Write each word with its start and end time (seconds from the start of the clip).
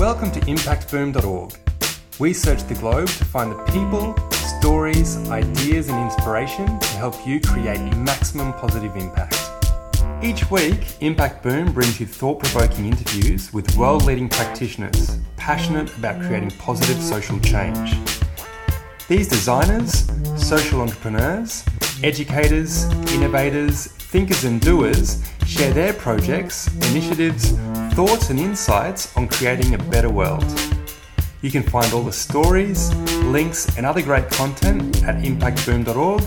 Welcome 0.00 0.30
to 0.30 0.40
impactboom.org. 0.40 1.58
We 2.18 2.32
search 2.32 2.64
the 2.64 2.72
globe 2.72 3.08
to 3.08 3.24
find 3.26 3.52
the 3.52 3.62
people, 3.64 4.16
stories, 4.30 5.18
ideas, 5.28 5.90
and 5.90 6.02
inspiration 6.02 6.64
to 6.80 6.88
help 6.96 7.26
you 7.26 7.38
create 7.38 7.78
maximum 7.98 8.54
positive 8.54 8.96
impact. 8.96 9.38
Each 10.22 10.50
week, 10.50 10.96
Impact 11.02 11.42
Boom 11.42 11.70
brings 11.74 12.00
you 12.00 12.06
thought 12.06 12.38
provoking 12.38 12.86
interviews 12.86 13.52
with 13.52 13.76
world 13.76 14.06
leading 14.06 14.30
practitioners 14.30 15.18
passionate 15.36 15.94
about 15.98 16.18
creating 16.22 16.52
positive 16.52 17.02
social 17.02 17.38
change. 17.40 17.94
These 19.06 19.28
designers, 19.28 20.10
social 20.34 20.80
entrepreneurs, 20.80 21.62
educators, 22.02 22.84
innovators, 23.12 23.88
thinkers, 23.88 24.44
and 24.44 24.62
doers 24.62 25.22
share 25.44 25.74
their 25.74 25.92
projects, 25.92 26.74
initiatives, 26.90 27.52
thoughts, 28.06 28.30
and 28.30 28.40
insights 28.40 29.14
on 29.14 29.28
creating 29.28 29.74
a 29.74 29.78
better 29.90 30.08
world. 30.08 30.42
You 31.42 31.50
can 31.50 31.62
find 31.62 31.92
all 31.92 32.02
the 32.02 32.12
stories, 32.12 32.94
links, 33.24 33.76
and 33.76 33.84
other 33.84 34.00
great 34.00 34.30
content 34.30 35.04
at 35.04 35.16
impactboom.org. 35.16 36.22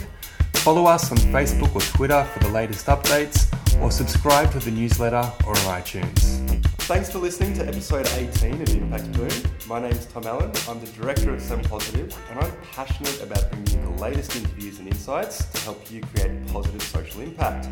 Follow 0.66 0.86
us 0.86 1.12
on 1.12 1.18
Facebook 1.34 1.74
or 1.74 1.82
Twitter 1.82 2.24
for 2.26 2.40
the 2.44 2.50
latest 2.50 2.86
updates, 2.86 3.40
or 3.82 3.90
subscribe 3.90 4.52
to 4.52 4.60
the 4.60 4.70
newsletter 4.70 5.26
or 5.48 5.50
on 5.50 5.82
iTunes. 5.82 6.44
Thanks 6.82 7.10
for 7.12 7.18
listening 7.18 7.56
to 7.56 7.68
episode 7.68 8.08
18 8.18 8.62
of 8.62 8.70
Impact 8.70 9.12
Boom. 9.14 9.32
My 9.68 9.80
name 9.80 9.94
is 9.94 10.06
Tom 10.06 10.28
Allen. 10.28 10.52
I'm 10.70 10.80
the 10.80 10.92
director 10.92 11.34
of 11.34 11.42
Sem 11.42 11.64
Positive, 11.64 12.16
and 12.30 12.40
I'm 12.40 12.52
passionate 12.72 13.20
about 13.24 13.50
bringing 13.50 13.80
you 13.80 13.96
the 13.96 14.00
latest 14.00 14.36
interviews 14.36 14.78
and 14.78 14.88
insights 14.88 15.46
to 15.46 15.62
help 15.62 15.90
you 15.90 16.02
create 16.02 16.46
positive 16.50 16.84
social 16.84 17.22
impact. 17.22 17.68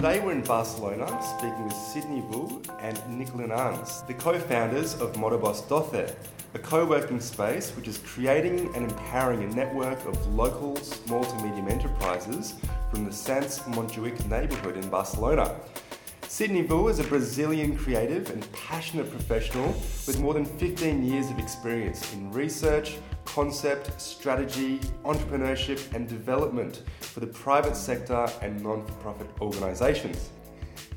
Today 0.00 0.18
we're 0.20 0.32
in 0.32 0.40
Barcelona 0.40 1.06
speaking 1.22 1.62
with 1.62 1.74
Sydney 1.74 2.22
Wu 2.22 2.62
and 2.80 2.96
Nicolin 3.10 3.50
Arns, 3.50 4.06
the 4.06 4.14
co-founders 4.14 4.94
of 4.94 5.12
Modobos 5.12 5.68
Doce, 5.68 6.14
a 6.54 6.58
co-working 6.58 7.20
space 7.20 7.70
which 7.72 7.86
is 7.86 7.98
creating 7.98 8.74
and 8.74 8.90
empowering 8.90 9.42
a 9.42 9.54
network 9.54 10.02
of 10.06 10.34
local 10.34 10.74
small 10.76 11.22
to 11.22 11.34
medium 11.42 11.68
enterprises 11.68 12.54
from 12.90 13.04
the 13.04 13.12
Sant 13.12 13.60
Montjuïc 13.74 14.26
neighbourhood 14.26 14.78
in 14.78 14.88
Barcelona. 14.88 15.54
Sydney 16.32 16.62
Wu 16.62 16.86
is 16.86 17.00
a 17.00 17.02
Brazilian 17.02 17.76
creative 17.76 18.30
and 18.30 18.52
passionate 18.52 19.10
professional 19.10 19.66
with 20.06 20.20
more 20.20 20.32
than 20.32 20.44
15 20.44 21.02
years 21.02 21.28
of 21.28 21.40
experience 21.40 22.12
in 22.12 22.30
research, 22.30 22.98
concept, 23.24 24.00
strategy, 24.00 24.78
entrepreneurship, 25.04 25.92
and 25.92 26.08
development 26.08 26.84
for 27.00 27.18
the 27.18 27.26
private 27.26 27.74
sector 27.74 28.28
and 28.42 28.62
non 28.62 28.86
for 28.86 28.92
profit 28.92 29.26
organisations. 29.40 30.30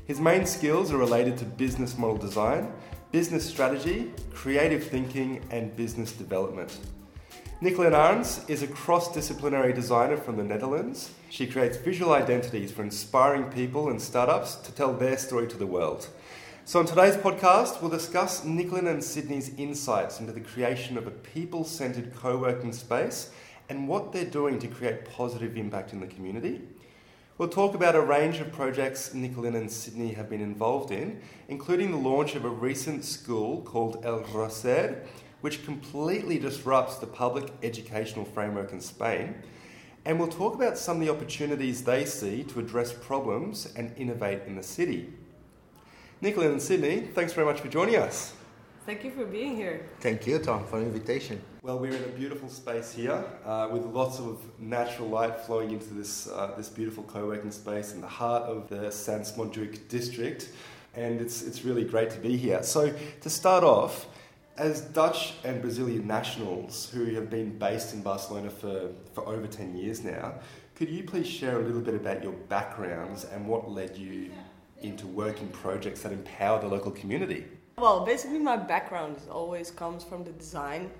His 0.06 0.20
main 0.20 0.46
skills 0.46 0.92
are 0.92 0.98
related 0.98 1.36
to 1.38 1.44
business 1.44 1.98
model 1.98 2.16
design, 2.16 2.72
business 3.10 3.44
strategy, 3.44 4.12
creative 4.32 4.84
thinking, 4.84 5.44
and 5.50 5.74
business 5.74 6.12
development. 6.12 6.78
Nicolin 7.64 7.94
Arns 7.94 8.46
is 8.50 8.62
a 8.62 8.66
cross 8.66 9.10
disciplinary 9.10 9.72
designer 9.72 10.18
from 10.18 10.36
the 10.36 10.44
Netherlands. 10.44 11.12
She 11.30 11.46
creates 11.46 11.78
visual 11.78 12.12
identities 12.12 12.70
for 12.70 12.82
inspiring 12.82 13.44
people 13.44 13.88
and 13.88 13.98
startups 14.02 14.56
to 14.56 14.72
tell 14.72 14.92
their 14.92 15.16
story 15.16 15.46
to 15.46 15.56
the 15.56 15.66
world. 15.66 16.08
So, 16.66 16.78
on 16.78 16.84
today's 16.84 17.16
podcast, 17.16 17.80
we'll 17.80 17.90
discuss 17.90 18.44
Nicolin 18.44 18.86
and 18.86 19.02
Sydney's 19.02 19.54
insights 19.56 20.20
into 20.20 20.30
the 20.30 20.42
creation 20.42 20.98
of 20.98 21.06
a 21.06 21.10
people 21.10 21.64
centered 21.64 22.14
co 22.14 22.36
working 22.36 22.70
space 22.70 23.30
and 23.70 23.88
what 23.88 24.12
they're 24.12 24.26
doing 24.26 24.58
to 24.58 24.68
create 24.68 25.06
positive 25.06 25.56
impact 25.56 25.94
in 25.94 26.00
the 26.00 26.06
community. 26.06 26.60
We'll 27.38 27.48
talk 27.48 27.74
about 27.74 27.96
a 27.96 28.00
range 28.02 28.40
of 28.40 28.52
projects 28.52 29.14
Nicolin 29.14 29.56
and 29.56 29.72
Sydney 29.72 30.12
have 30.12 30.28
been 30.28 30.42
involved 30.42 30.90
in, 30.90 31.22
including 31.48 31.92
the 31.92 31.96
launch 31.96 32.34
of 32.34 32.44
a 32.44 32.50
recent 32.50 33.06
school 33.06 33.62
called 33.62 34.04
El 34.04 34.20
Roser, 34.20 35.06
which 35.44 35.62
completely 35.62 36.38
disrupts 36.38 36.96
the 36.96 37.06
public 37.06 37.52
educational 37.62 38.24
framework 38.24 38.72
in 38.72 38.80
Spain. 38.80 39.34
And 40.06 40.18
we'll 40.18 40.28
talk 40.28 40.54
about 40.54 40.78
some 40.78 40.96
of 40.96 41.06
the 41.06 41.12
opportunities 41.12 41.84
they 41.84 42.06
see 42.06 42.44
to 42.44 42.60
address 42.60 42.94
problems 42.94 43.70
and 43.76 43.94
innovate 43.98 44.40
in 44.46 44.56
the 44.56 44.62
city. 44.62 45.12
Nicolin 46.22 46.52
and 46.52 46.62
Sydney, 46.62 47.00
thanks 47.12 47.34
very 47.34 47.46
much 47.46 47.60
for 47.60 47.68
joining 47.68 47.96
us. 47.96 48.32
Thank 48.86 49.04
you 49.04 49.10
for 49.10 49.26
being 49.26 49.54
here. 49.54 49.86
Thank 50.00 50.26
you, 50.26 50.38
Tom, 50.38 50.64
for 50.64 50.80
the 50.80 50.86
invitation. 50.86 51.42
Well, 51.60 51.78
we're 51.78 51.94
in 51.94 52.04
a 52.04 52.16
beautiful 52.16 52.48
space 52.48 52.90
here 52.90 53.22
uh, 53.44 53.68
with 53.70 53.84
lots 53.84 54.20
of 54.20 54.40
natural 54.58 55.08
light 55.08 55.38
flowing 55.40 55.72
into 55.72 55.92
this, 55.92 56.26
uh, 56.26 56.54
this 56.56 56.70
beautiful 56.70 57.02
co 57.02 57.26
working 57.26 57.50
space 57.50 57.92
in 57.92 58.00
the 58.00 58.08
heart 58.08 58.44
of 58.44 58.70
the 58.70 58.90
Sant 58.90 59.26
Montjuïc 59.36 59.88
district. 59.88 60.48
And 60.94 61.20
it's, 61.20 61.42
it's 61.42 61.66
really 61.66 61.84
great 61.84 62.08
to 62.12 62.18
be 62.18 62.34
here. 62.34 62.62
So, 62.62 62.94
to 63.20 63.28
start 63.28 63.62
off, 63.62 64.06
as 64.56 64.82
Dutch 64.82 65.34
and 65.44 65.60
Brazilian 65.60 66.06
nationals 66.06 66.90
who 66.90 67.06
have 67.14 67.28
been 67.28 67.58
based 67.58 67.92
in 67.92 68.02
Barcelona 68.02 68.50
for, 68.50 68.90
for 69.12 69.26
over 69.26 69.46
10 69.46 69.76
years 69.76 70.04
now, 70.04 70.34
could 70.76 70.88
you 70.88 71.04
please 71.04 71.26
share 71.26 71.60
a 71.60 71.62
little 71.62 71.80
bit 71.80 71.94
about 71.94 72.22
your 72.22 72.32
backgrounds 72.32 73.24
and 73.24 73.46
what 73.46 73.70
led 73.70 73.96
you 73.96 74.30
into 74.82 75.06
working 75.06 75.48
projects 75.48 76.02
that 76.02 76.12
empower 76.12 76.60
the 76.60 76.68
local 76.68 76.90
community? 76.90 77.44
Well, 77.78 78.04
basically, 78.04 78.38
my 78.38 78.56
background 78.56 79.18
always 79.30 79.70
comes 79.70 80.04
from 80.04 80.24
the 80.24 80.32
design, 80.32 80.90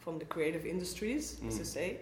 from 0.00 0.18
the 0.18 0.24
creative 0.24 0.66
industries, 0.66 1.36
mm. 1.36 1.48
as 1.48 1.58
to 1.58 1.64
say. 1.64 1.98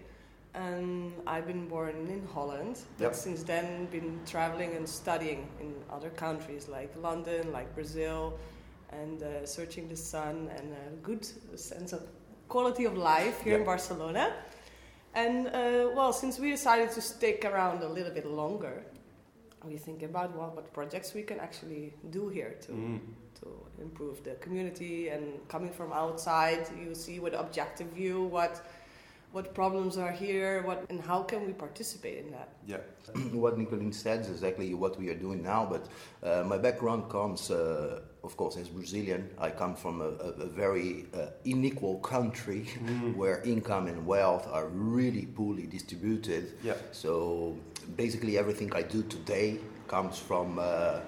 And 0.54 1.12
I've 1.26 1.46
been 1.46 1.66
born 1.68 2.06
in 2.08 2.26
Holland, 2.32 2.78
yep. 2.98 3.10
but 3.10 3.16
since 3.16 3.42
then 3.42 3.86
been 3.86 4.20
traveling 4.26 4.74
and 4.76 4.86
studying 4.86 5.48
in 5.60 5.74
other 5.90 6.10
countries 6.10 6.68
like 6.68 6.94
London, 7.00 7.52
like 7.52 7.74
Brazil, 7.74 8.38
and 8.92 9.22
uh, 9.22 9.46
searching 9.46 9.88
the 9.88 9.96
sun 9.96 10.50
and 10.56 10.72
a 10.72 10.96
good 11.02 11.26
sense 11.58 11.92
of 11.92 12.02
quality 12.48 12.84
of 12.84 12.96
life 12.96 13.42
here 13.42 13.52
yep. 13.52 13.60
in 13.60 13.66
Barcelona. 13.66 14.32
And 15.14 15.48
uh, 15.48 15.90
well, 15.94 16.12
since 16.12 16.38
we 16.38 16.50
decided 16.50 16.90
to 16.92 17.00
stick 17.00 17.44
around 17.44 17.82
a 17.82 17.88
little 17.88 18.12
bit 18.12 18.26
longer, 18.26 18.84
we 19.64 19.76
think 19.76 20.02
about 20.02 20.36
well, 20.36 20.52
what 20.54 20.72
projects 20.72 21.14
we 21.14 21.22
can 21.22 21.38
actually 21.40 21.94
do 22.10 22.28
here 22.28 22.56
to 22.66 22.72
mm 22.72 23.00
to 23.42 23.82
improve 23.82 24.22
the 24.22 24.34
community 24.44 25.08
and 25.08 25.24
coming 25.48 25.72
from 25.72 25.92
outside 25.92 26.66
you 26.78 26.94
see 26.94 27.18
with 27.18 27.34
objective 27.34 27.88
view 27.88 28.22
what 28.24 28.64
what 29.32 29.54
problems 29.54 29.96
are 29.96 30.12
here 30.12 30.62
what 30.62 30.84
and 30.90 31.00
how 31.00 31.22
can 31.22 31.46
we 31.46 31.52
participate 31.52 32.18
in 32.24 32.30
that 32.30 32.48
yeah 32.66 32.76
what 33.32 33.58
nicolin 33.58 33.92
said 33.92 34.20
is 34.20 34.30
exactly 34.30 34.74
what 34.74 34.98
we 34.98 35.08
are 35.08 35.14
doing 35.26 35.42
now 35.42 35.66
but 35.74 35.88
uh, 36.22 36.44
my 36.44 36.58
background 36.58 37.10
comes 37.10 37.50
uh, 37.50 38.00
of 38.24 38.36
course 38.36 38.56
as 38.56 38.68
brazilian 38.68 39.28
i 39.38 39.50
come 39.50 39.74
from 39.74 40.00
a, 40.00 40.04
a, 40.04 40.30
a 40.42 40.46
very 40.46 41.06
uh, 41.14 41.26
unequal 41.44 41.98
country 41.98 42.66
mm. 42.84 43.14
where 43.16 43.40
income 43.42 43.86
and 43.86 44.06
wealth 44.06 44.48
are 44.50 44.66
really 44.68 45.26
poorly 45.26 45.66
distributed 45.66 46.52
yeah. 46.62 46.74
so 46.92 47.56
basically 47.96 48.38
everything 48.38 48.72
i 48.74 48.82
do 48.82 49.02
today 49.04 49.58
comes 49.88 50.18
from 50.18 50.58
uh, 50.58 51.00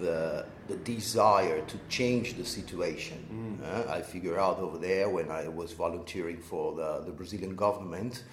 the, 0.00 0.46
the 0.68 0.76
desire 0.76 1.60
to 1.66 1.78
change 1.88 2.34
the 2.34 2.44
situation. 2.44 3.58
Mm. 3.62 3.88
Uh, 3.88 3.92
I 3.92 4.02
figured 4.02 4.38
out 4.38 4.58
over 4.58 4.78
there 4.78 5.08
when 5.08 5.30
I 5.30 5.48
was 5.48 5.72
volunteering 5.72 6.38
for 6.38 6.74
the, 6.74 7.02
the 7.04 7.12
Brazilian 7.12 7.54
government 7.54 8.24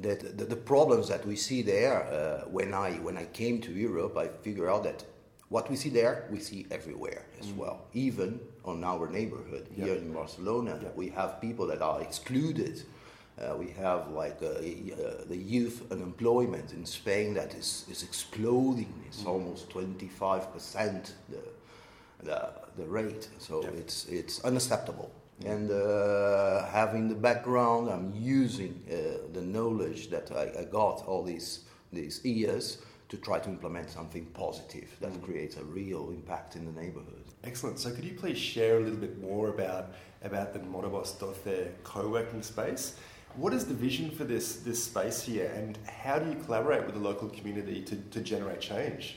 that 0.00 0.38
the, 0.38 0.46
the, 0.46 0.56
problems 0.56 1.08
that 1.08 1.26
we 1.26 1.36
see 1.36 1.60
there 1.60 2.04
uh, 2.04 2.48
when 2.48 2.72
I 2.72 2.92
when 2.92 3.18
I 3.18 3.26
came 3.26 3.60
to 3.60 3.72
Europe, 3.72 4.16
I 4.16 4.28
figured 4.28 4.70
out 4.70 4.84
that 4.84 5.04
what 5.50 5.68
we 5.68 5.76
see 5.76 5.90
there 5.90 6.26
we 6.30 6.40
see 6.40 6.66
everywhere 6.70 7.26
as 7.38 7.46
mm. 7.48 7.56
well, 7.56 7.82
even 7.92 8.40
on 8.64 8.82
our 8.82 9.08
neighborhood 9.10 9.66
yep. 9.76 9.86
here 9.86 9.96
in 9.96 10.12
Barcelona. 10.12 10.78
Yep. 10.82 10.96
We 10.96 11.08
have 11.10 11.40
people 11.40 11.66
that 11.66 11.82
are 11.82 12.00
excluded 12.00 12.82
uh, 13.40 13.56
we 13.56 13.70
have 13.70 14.10
like 14.10 14.38
uh, 14.42 14.48
uh, 14.48 15.24
the 15.26 15.36
youth 15.36 15.90
unemployment 15.90 16.72
in 16.72 16.84
Spain 16.84 17.34
that 17.34 17.54
is, 17.54 17.86
is 17.90 18.02
exploding. 18.02 18.92
It's 19.06 19.22
mm. 19.22 19.28
almost 19.28 19.70
25% 19.70 21.12
the, 21.30 21.38
the, 22.22 22.50
the 22.76 22.84
rate. 22.86 23.28
So 23.38 23.62
it's, 23.78 24.06
it's 24.06 24.44
unacceptable. 24.44 25.10
Mm. 25.42 25.50
And 25.52 25.70
uh, 25.70 26.66
having 26.66 27.08
the 27.08 27.14
background, 27.14 27.88
I'm 27.88 28.12
using 28.14 28.82
uh, 28.90 29.32
the 29.32 29.40
knowledge 29.40 30.10
that 30.10 30.30
I, 30.32 30.60
I, 30.60 30.64
got 30.64 31.04
all 31.06 31.22
these, 31.22 31.60
these 31.92 32.22
years 32.22 32.78
to 33.10 33.16
try 33.16 33.38
to 33.40 33.48
implement 33.50 33.90
something 33.90 34.24
positive 34.26 34.88
that 35.00 35.12
mm. 35.12 35.22
creates 35.22 35.56
a 35.56 35.64
real 35.64 36.10
impact 36.10 36.56
in 36.56 36.64
the 36.64 36.80
neighborhood. 36.80 37.24
Excellent. 37.44 37.78
So 37.78 37.90
could 37.90 38.04
you 38.04 38.14
please 38.14 38.38
share 38.38 38.78
a 38.78 38.80
little 38.80 38.98
bit 38.98 39.20
more 39.20 39.48
about, 39.48 39.92
about 40.22 40.52
the 40.52 40.60
Modobos 40.60 41.18
Doce 41.18 41.70
co-working 41.82 42.42
space? 42.42 42.94
What 43.34 43.52
is 43.52 43.64
the 43.64 43.74
vision 43.74 44.10
for 44.10 44.24
this, 44.24 44.56
this 44.56 44.82
space 44.82 45.22
here, 45.22 45.52
and 45.54 45.78
how 45.86 46.18
do 46.18 46.28
you 46.28 46.36
collaborate 46.44 46.84
with 46.84 46.94
the 46.94 47.00
local 47.00 47.28
community 47.28 47.82
to, 47.82 47.96
to 47.96 48.20
generate 48.20 48.60
change? 48.60 49.16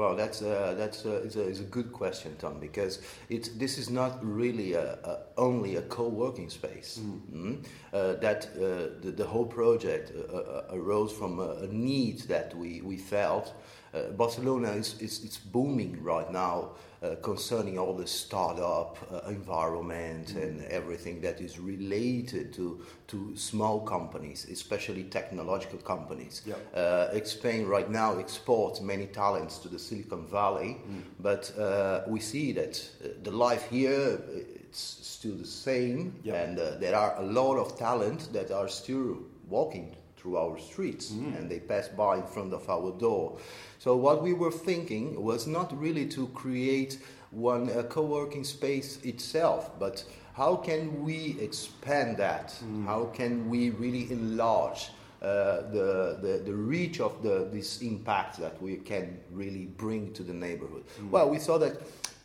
Well, 0.00 0.16
that's 0.16 0.40
a, 0.40 0.74
that's 0.78 1.04
a, 1.04 1.16
it's 1.16 1.36
a, 1.36 1.42
it's 1.46 1.60
a 1.60 1.64
good 1.64 1.92
question, 1.92 2.34
Tom, 2.38 2.58
because 2.58 3.02
it's, 3.28 3.50
this 3.50 3.76
is 3.76 3.90
not 3.90 4.12
really 4.24 4.72
a, 4.72 4.94
a 4.94 5.18
only 5.36 5.76
a 5.76 5.82
co-working 5.82 6.48
space. 6.48 6.98
Mm. 7.02 7.20
Mm? 7.34 7.66
Uh, 7.92 8.14
that 8.14 8.46
uh, 8.56 8.96
the, 9.02 9.12
the, 9.14 9.26
whole 9.26 9.44
project 9.44 10.12
uh, 10.16 10.36
uh 10.36 10.64
arose 10.72 11.12
from 11.12 11.38
a, 11.38 11.66
need 11.66 12.20
that 12.20 12.56
we, 12.56 12.80
we 12.80 12.96
felt 12.96 13.52
uh, 13.92 14.04
Barcelona 14.16 14.70
is, 14.70 14.98
is 15.02 15.22
it's 15.22 15.36
booming 15.36 16.02
right 16.02 16.32
now 16.32 16.70
uh, 17.02 17.14
concerning 17.22 17.78
all 17.78 17.94
the 17.94 18.06
startup 18.06 18.98
uh, 19.10 19.28
environment 19.28 20.34
mm. 20.34 20.42
and 20.42 20.64
everything 20.64 21.20
that 21.20 21.40
is 21.40 21.58
related 21.58 22.52
to 22.52 22.80
to 23.06 23.34
small 23.36 23.80
companies, 23.80 24.46
especially 24.50 25.04
technological 25.04 25.78
companies. 25.78 26.42
Yep. 26.46 26.58
Uh, 26.74 27.24
Spain 27.24 27.66
right 27.66 27.90
now 27.90 28.18
exports 28.18 28.80
many 28.80 29.06
talents 29.06 29.58
to 29.58 29.68
the 29.68 29.78
Silicon 29.78 30.26
Valley, 30.26 30.76
mm. 30.76 31.02
but 31.20 31.52
uh, 31.58 32.02
we 32.06 32.20
see 32.20 32.52
that 32.52 32.90
uh, 33.04 33.08
the 33.22 33.30
life 33.30 33.68
here 33.70 34.20
it's 34.68 34.98
still 35.02 35.36
the 35.36 35.46
same, 35.46 36.14
and 36.24 36.58
there 36.58 36.94
are 36.94 37.16
a 37.18 37.22
lot 37.22 37.56
of 37.56 37.76
talent 37.78 38.32
that 38.32 38.50
are 38.50 38.68
still 38.68 39.18
walking 39.48 39.96
through 40.20 40.36
our 40.36 40.58
streets 40.58 41.12
mm. 41.12 41.36
and 41.38 41.50
they 41.50 41.58
pass 41.58 41.88
by 41.88 42.16
in 42.16 42.26
front 42.26 42.52
of 42.52 42.68
our 42.68 42.92
door. 42.92 43.38
So, 43.78 43.96
what 43.96 44.22
we 44.22 44.34
were 44.34 44.50
thinking 44.50 45.22
was 45.22 45.46
not 45.46 45.78
really 45.78 46.06
to 46.08 46.26
create 46.28 46.98
one 47.30 47.70
uh, 47.70 47.84
co 47.84 48.02
working 48.02 48.44
space 48.44 48.98
itself, 49.02 49.78
but 49.78 50.04
how 50.34 50.56
can 50.56 51.04
we 51.04 51.36
expand 51.40 52.16
that? 52.18 52.48
Mm. 52.64 52.84
How 52.84 53.04
can 53.06 53.48
we 53.48 53.70
really 53.70 54.10
enlarge? 54.10 54.90
Uh, 55.22 55.68
the, 55.70 56.18
the, 56.22 56.42
the 56.46 56.54
reach 56.54 56.98
of 56.98 57.22
the, 57.22 57.46
this 57.52 57.82
impact 57.82 58.38
that 58.38 58.60
we 58.62 58.76
can 58.76 59.18
really 59.30 59.66
bring 59.66 60.10
to 60.14 60.22
the 60.22 60.32
neighborhood. 60.32 60.82
Mm. 60.98 61.10
Well, 61.10 61.28
we 61.28 61.38
saw 61.38 61.58
that 61.58 61.78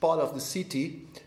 part 0.05 0.19
of 0.19 0.35
the 0.35 0.45
city, 0.57 0.85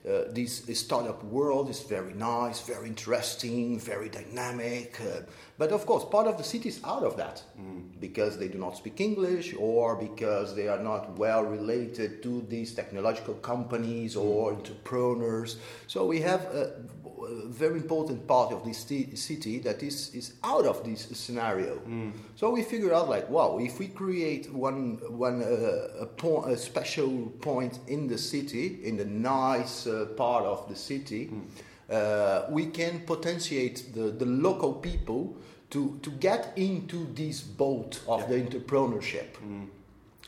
uh, 0.08 0.30
this 0.30 0.52
startup 0.78 1.24
world 1.24 1.68
is 1.68 1.80
very 1.80 2.14
nice, 2.14 2.60
very 2.60 2.86
interesting, 2.86 3.80
very 3.80 4.08
dynamic. 4.08 5.00
Uh, 5.00 5.22
but 5.58 5.72
of 5.72 5.84
course, 5.84 6.04
part 6.04 6.28
of 6.28 6.38
the 6.38 6.44
city 6.44 6.68
is 6.68 6.80
out 6.84 7.02
of 7.02 7.16
that 7.16 7.42
mm. 7.60 7.82
because 7.98 8.38
they 8.38 8.46
do 8.46 8.58
not 8.58 8.76
speak 8.76 9.00
English 9.00 9.46
or 9.58 9.96
because 9.96 10.54
they 10.54 10.68
are 10.68 10.82
not 10.90 11.18
well 11.18 11.42
related 11.42 12.22
to 12.22 12.46
these 12.48 12.72
technological 12.72 13.34
companies 13.52 14.14
or 14.14 14.52
mm. 14.52 14.56
entrepreneurs. 14.58 15.56
So 15.88 16.06
we 16.06 16.20
have 16.20 16.42
a, 16.54 16.62
a, 16.97 16.97
very 17.46 17.76
important 17.76 18.26
part 18.26 18.52
of 18.52 18.64
this 18.64 18.78
city 18.78 19.58
that 19.58 19.82
is, 19.82 20.14
is 20.14 20.34
out 20.44 20.66
of 20.66 20.84
this 20.84 21.08
scenario. 21.12 21.76
Mm. 21.88 22.12
So 22.36 22.50
we 22.50 22.62
figure 22.62 22.94
out 22.94 23.08
like, 23.08 23.28
wow, 23.30 23.58
if 23.58 23.78
we 23.78 23.88
create 23.88 24.52
one, 24.52 24.98
one 25.08 25.42
uh, 25.42 26.06
a, 26.06 26.50
a 26.50 26.56
special 26.56 27.32
point 27.40 27.78
in 27.86 28.08
the 28.08 28.18
city, 28.18 28.80
in 28.84 28.96
the 28.96 29.04
nice 29.04 29.86
uh, 29.86 30.06
part 30.16 30.44
of 30.44 30.68
the 30.68 30.76
city, 30.76 31.26
mm. 31.26 31.42
uh, 31.90 32.46
we 32.50 32.66
can 32.66 33.00
potentiate 33.00 33.94
the, 33.94 34.10
the 34.10 34.26
local 34.26 34.74
people 34.74 35.36
to, 35.70 35.98
to 36.02 36.10
get 36.10 36.52
into 36.56 37.06
this 37.14 37.40
boat 37.40 38.00
of 38.08 38.20
yeah. 38.20 38.26
the 38.26 38.34
entrepreneurship. 38.42 39.26
Mm. 39.44 39.68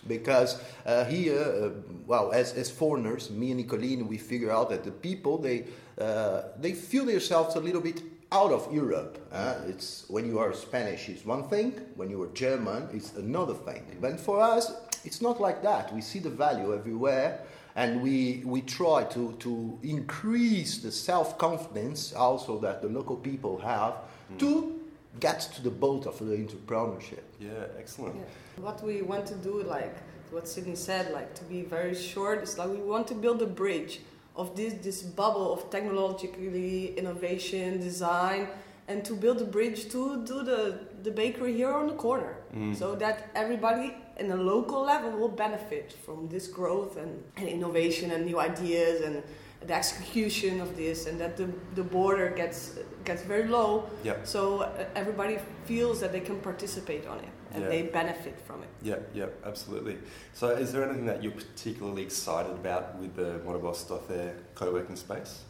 Because 0.07 0.61
uh, 0.87 1.05
here, 1.05 1.39
uh, 1.39 1.71
well, 2.07 2.33
as, 2.33 2.55
as 2.55 2.71
foreigners, 2.71 3.31
me 3.31 3.51
and 3.51 3.61
Nicoline, 3.61 4.07
we 4.09 4.17
figure 4.17 4.51
out 4.51 4.71
that 4.71 4.85
the 4.85 4.91
people, 4.91 5.39
they, 5.39 5.67
uh, 5.99 6.43
they 6.59 6.73
feel 6.73 7.05
themselves 7.05 7.57
a 7.57 7.61
little 7.61 7.83
bit 7.83 8.03
out 8.33 8.53
of 8.53 8.73
Europe. 8.73 9.19
Uh, 9.33 9.57
it's 9.67 10.05
when 10.09 10.27
you 10.27 10.39
are 10.39 10.53
Spanish, 10.55 11.09
it's 11.09 11.25
one 11.25 11.49
thing. 11.49 11.73
When 11.97 12.11
you 12.11 12.23
are 12.23 12.29
German, 12.29 12.89
it's 12.93 13.15
another 13.17 13.55
thing. 13.55 13.85
But 14.01 14.21
for 14.21 14.41
us, 14.41 14.73
it's 15.05 15.21
not 15.21 15.41
like 15.41 15.63
that. 15.63 15.93
We 15.95 16.01
see 16.01 16.19
the 16.19 16.31
value 16.31 16.75
everywhere, 16.75 17.41
and 17.75 18.03
we 18.03 18.43
we 18.45 18.63
try 18.63 19.05
to 19.05 19.33
to 19.41 19.79
increase 19.83 20.79
the 20.79 20.93
self 20.93 21.39
confidence 21.39 22.13
also 22.13 22.59
that 22.61 22.83
the 22.83 22.89
local 22.89 23.17
people 23.17 23.59
have 23.59 23.95
mm. 24.33 24.39
to 24.39 24.80
get 25.19 25.41
to 25.55 25.63
the 25.63 25.71
boat 25.71 26.07
of 26.07 26.19
the 26.19 26.37
entrepreneurship. 26.37 27.25
Yeah, 27.41 27.67
excellent. 27.79 28.17
Yeah. 28.17 28.65
What 28.65 28.83
we 28.83 29.03
want 29.03 29.27
to 29.27 29.35
do, 29.35 29.63
like 29.63 29.97
what 30.31 30.47
Sydney 30.47 30.77
said, 30.77 31.13
like 31.13 31.35
to 31.35 31.45
be 31.45 31.63
very 31.63 31.95
short, 31.95 32.43
is 32.43 32.57
like 32.59 32.69
we 32.71 32.77
want 32.77 33.09
to 33.09 33.15
build 33.15 33.43
a 33.43 33.47
bridge 33.47 34.01
of 34.37 34.55
this 34.57 34.75
this 34.75 35.03
bubble 35.03 35.53
of 35.53 35.71
technologically 35.71 36.97
innovation, 36.97 37.81
design, 37.81 38.49
and 38.87 39.05
to 39.05 39.15
build 39.15 39.41
a 39.43 39.45
bridge 39.45 39.91
to 39.91 40.25
do 40.25 40.43
the 40.45 40.79
the 41.03 41.11
bakery 41.11 41.55
here 41.55 41.73
on 41.73 41.89
the 41.89 41.95
corner, 41.95 42.37
mm. 42.55 42.77
so 42.77 42.95
that 42.95 43.31
everybody 43.35 43.97
in 44.19 44.31
a 44.31 44.37
local 44.37 44.83
level 44.83 45.11
will 45.19 45.35
benefit 45.47 45.95
from 46.05 46.29
this 46.29 46.47
growth 46.47 46.97
and, 46.99 47.23
and 47.37 47.49
innovation 47.49 48.11
and 48.11 48.27
new 48.27 48.39
ideas 48.39 49.01
and 49.01 49.23
the 49.67 49.75
execution 49.75 50.61
of 50.61 50.77
this 50.77 51.07
and 51.07 51.21
that 51.21 51.37
the, 51.37 51.49
the 51.75 51.83
border 51.83 52.31
gets 52.31 52.79
gets 53.05 53.23
very 53.23 53.49
low. 53.49 53.89
Yep. 54.05 54.27
so 54.27 54.61
uh, 54.61 54.85
everybody 54.95 55.39
feels 55.65 56.01
that 56.01 56.13
they 56.13 56.21
can 56.21 56.39
participate 56.41 57.07
on 57.07 57.19
it 57.19 57.29
and 57.53 57.65
they 57.65 57.83
benefit 57.83 58.39
from 58.47 58.63
it. 58.63 58.69
Yeah 58.83 58.97
yeah 59.15 59.27
absolutely. 59.45 59.99
So 60.35 60.49
is 60.49 60.73
there 60.73 60.85
anything 60.85 61.07
that 61.07 61.23
you're 61.23 61.33
particularly 61.33 62.03
excited 62.03 62.53
about 62.53 62.97
with 62.99 63.15
the 63.17 63.41
Dothare 63.45 64.35
co-working 64.55 64.97
space? 64.97 65.45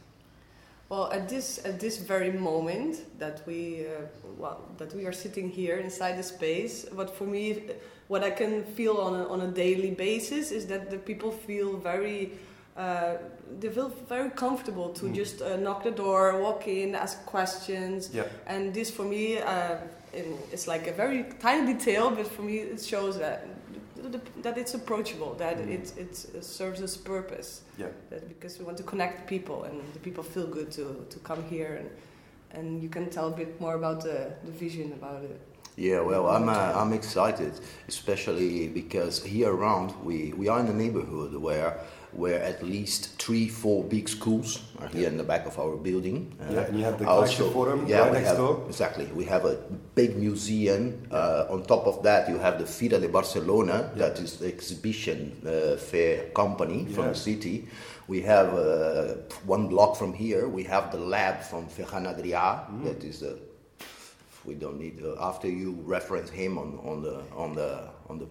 Well 0.89 1.13
at 1.13 1.29
this 1.29 1.65
at 1.65 1.79
this 1.79 1.99
very 1.99 2.33
moment 2.33 3.19
that 3.21 3.43
we 3.47 3.87
uh, 3.87 4.07
well 4.39 4.61
that 4.79 4.93
we 4.95 5.07
are 5.07 5.13
sitting 5.13 5.49
here 5.49 5.77
inside 5.77 6.19
the 6.19 6.25
space 6.25 6.85
but 6.97 7.17
for 7.17 7.27
me 7.27 7.63
what 8.09 8.25
i 8.25 8.31
can 8.31 8.65
feel 8.65 8.97
on 8.97 9.15
a, 9.15 9.29
on 9.29 9.41
a 9.43 9.47
daily 9.47 9.93
basis 9.93 10.51
is 10.51 10.67
that 10.67 10.91
the 10.91 10.99
people 10.99 11.31
feel 11.31 11.77
very 11.77 12.33
uh, 12.77 13.15
they 13.59 13.69
feel 13.69 13.89
very 14.09 14.31
comfortable 14.31 14.91
to 14.91 15.07
mm. 15.07 15.15
just 15.15 15.43
uh, 15.43 15.57
knock 15.57 15.83
the 15.85 15.91
door, 15.91 16.41
walk 16.41 16.69
in, 16.69 16.95
ask 16.95 17.25
questions. 17.27 18.11
Yeah. 18.13 18.25
And 18.47 18.73
this 18.73 18.91
for 18.91 19.05
me, 19.05 19.39
uh, 19.39 19.77
it's 20.13 20.67
like 20.67 20.87
a 20.87 20.93
very 20.93 21.25
tiny 21.41 21.75
detail, 21.75 22.11
but 22.11 22.27
for 22.27 22.43
me 22.43 22.59
it 22.59 22.83
shows 22.83 23.19
that 23.19 23.47
that 24.43 24.57
it's 24.57 24.73
approachable, 24.75 25.35
that 25.35 25.59
mm. 25.59 25.69
it, 25.69 25.93
it 25.99 26.45
serves 26.45 26.81
its 26.81 26.97
purpose. 26.97 27.63
Yeah. 27.77 27.89
That 28.09 28.29
because 28.29 28.59
we 28.59 28.65
want 28.65 28.79
to 28.79 28.83
connect 28.85 29.29
people, 29.29 29.65
and 29.65 29.81
the 29.93 29.99
people 29.99 30.25
feel 30.25 30.47
good 30.47 30.71
to, 30.73 31.05
to 31.11 31.19
come 31.19 31.43
here, 31.45 31.77
and 31.81 31.91
and 32.53 32.83
you 32.83 32.89
can 32.89 33.11
tell 33.11 33.29
a 33.29 33.37
bit 33.37 33.61
more 33.61 33.75
about 33.75 34.03
the, 34.03 34.33
the 34.45 34.51
vision 34.51 34.93
about 34.93 35.23
it. 35.23 35.41
Yeah, 35.77 36.01
well, 36.01 36.29
I'm 36.29 36.49
uh, 36.49 36.73
I'm 36.75 36.93
excited, 36.93 37.53
especially 37.89 38.69
because 38.69 39.23
here 39.23 39.53
around 39.53 39.95
we, 40.05 40.33
we 40.35 40.49
are 40.49 40.61
in 40.61 40.67
a 40.67 40.75
neighborhood 40.75 41.35
where 41.35 41.79
where 42.13 42.43
at 42.43 42.63
least 42.63 43.19
three, 43.21 43.49
four 43.49 43.85
big 43.85 44.09
schools 44.09 44.63
are 44.79 44.89
here 44.89 45.09
in 45.09 45.17
the 45.17 45.25
back 45.25 45.47
of 45.47 45.59
our 45.59 45.77
building. 45.77 46.37
Uh, 46.41 46.53
yeah, 46.53 46.61
and 46.61 46.79
you 46.79 46.85
have 46.85 46.99
the 46.99 47.09
also, 47.09 47.51
Forum 47.51 47.87
yeah, 47.87 48.01
right 48.01 48.13
next 48.13 48.29
have, 48.29 48.37
door. 48.37 48.65
Exactly. 48.67 49.07
We 49.07 49.25
have 49.25 49.45
a 49.45 49.57
big 49.95 50.17
museum. 50.17 51.07
Uh, 51.11 51.47
on 51.51 51.63
top 51.65 51.87
of 51.87 52.03
that, 52.03 52.29
you 52.29 52.39
have 52.39 52.59
the 52.59 52.65
Fira 52.65 53.01
de 53.01 53.09
Barcelona, 53.09 53.91
yeah. 53.95 54.09
that 54.09 54.19
is 54.19 54.39
the 54.39 54.49
exhibition 54.49 55.41
uh, 55.47 55.77
fair 55.77 56.31
company 56.31 56.87
yeah. 56.89 56.95
from 56.95 57.09
the 57.09 57.15
city. 57.15 57.69
We 58.09 58.23
have 58.23 58.55
uh, 58.55 59.15
one 59.47 59.69
block 59.69 59.97
from 59.97 60.13
here, 60.13 60.49
we 60.49 60.65
have 60.65 60.91
the 60.91 60.99
lab 60.99 61.43
from 61.43 61.69
Ferran 61.69 62.07
Adrià, 62.13 62.69
mm. 62.69 62.85
that 62.85 63.05
is 63.05 63.21
the 63.21 63.39
we 64.45 64.55
don't 64.55 64.79
need 64.79 65.03
uh, 65.05 65.17
after 65.21 65.49
you 65.49 65.79
reference 65.85 66.31
him 66.31 66.59
on, 66.59 66.79
on 66.85 67.03
the 67.03 67.23
on 67.37 67.55
the 67.55 67.89
on 68.09 68.19
the 68.19 68.27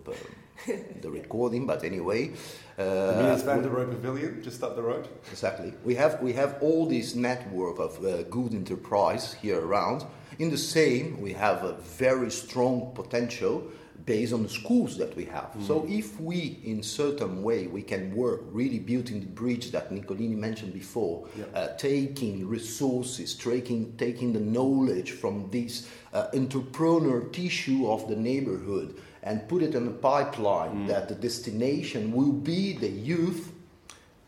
the 1.02 1.10
recording, 1.10 1.66
but 1.66 1.84
anyway. 1.84 2.32
Uh, 2.78 2.84
the 2.84 3.24
Mies 3.24 3.44
van 3.44 3.62
der 3.62 3.70
Rohe 3.70 3.90
Pavilion, 3.90 4.42
just 4.44 4.64
up 4.64 4.76
the 4.76 4.82
road. 4.82 5.08
Exactly. 5.32 5.74
We 5.84 5.96
have 5.96 6.22
we 6.22 6.34
have 6.34 6.58
all 6.62 6.86
this 6.86 7.16
network 7.16 7.80
of 7.80 8.04
uh, 8.04 8.24
good 8.24 8.54
enterprise 8.54 9.34
here 9.34 9.60
around. 9.60 10.06
In 10.38 10.50
the 10.50 10.58
same, 10.58 11.22
we 11.22 11.34
have 11.34 11.64
a 11.64 11.74
very 11.74 12.32
strong 12.32 12.92
potential 12.94 13.64
based 14.06 14.34
on 14.34 14.44
the 14.44 14.50
schools 14.50 14.98
that 14.98 15.16
we 15.16 15.26
have. 15.26 15.54
Mm. 15.58 15.68
So 15.68 15.86
if 15.90 16.20
we, 16.20 16.60
in 16.64 16.84
certain 16.84 17.44
way, 17.44 17.68
we 17.68 17.82
can 17.82 18.16
work 18.16 18.42
really 18.52 18.80
building 18.80 19.20
the 19.20 19.26
bridge 19.26 19.72
that 19.72 19.92
Nicolini 19.92 20.36
mentioned 20.36 20.74
before, 20.74 21.28
yeah. 21.38 21.46
uh, 21.54 21.78
taking 21.78 22.48
resources, 22.48 23.36
taking 23.36 23.96
taking 23.98 24.34
the 24.34 24.40
knowledge 24.40 25.12
from 25.12 25.50
this 25.52 25.90
uh, 26.14 26.28
entrepreneur 26.34 27.22
tissue 27.30 27.90
of 27.90 28.08
the 28.08 28.16
neighborhood 28.16 29.00
and 29.24 29.48
put 29.48 29.62
it 29.62 29.76
in 29.76 29.88
a 29.88 29.92
pipeline 29.92 30.86
mm. 30.86 30.88
that 30.88 31.10
the 31.10 31.16
destination 31.16 32.12
will 32.12 32.32
be 32.32 32.74
the 32.74 32.88
youth 32.88 33.52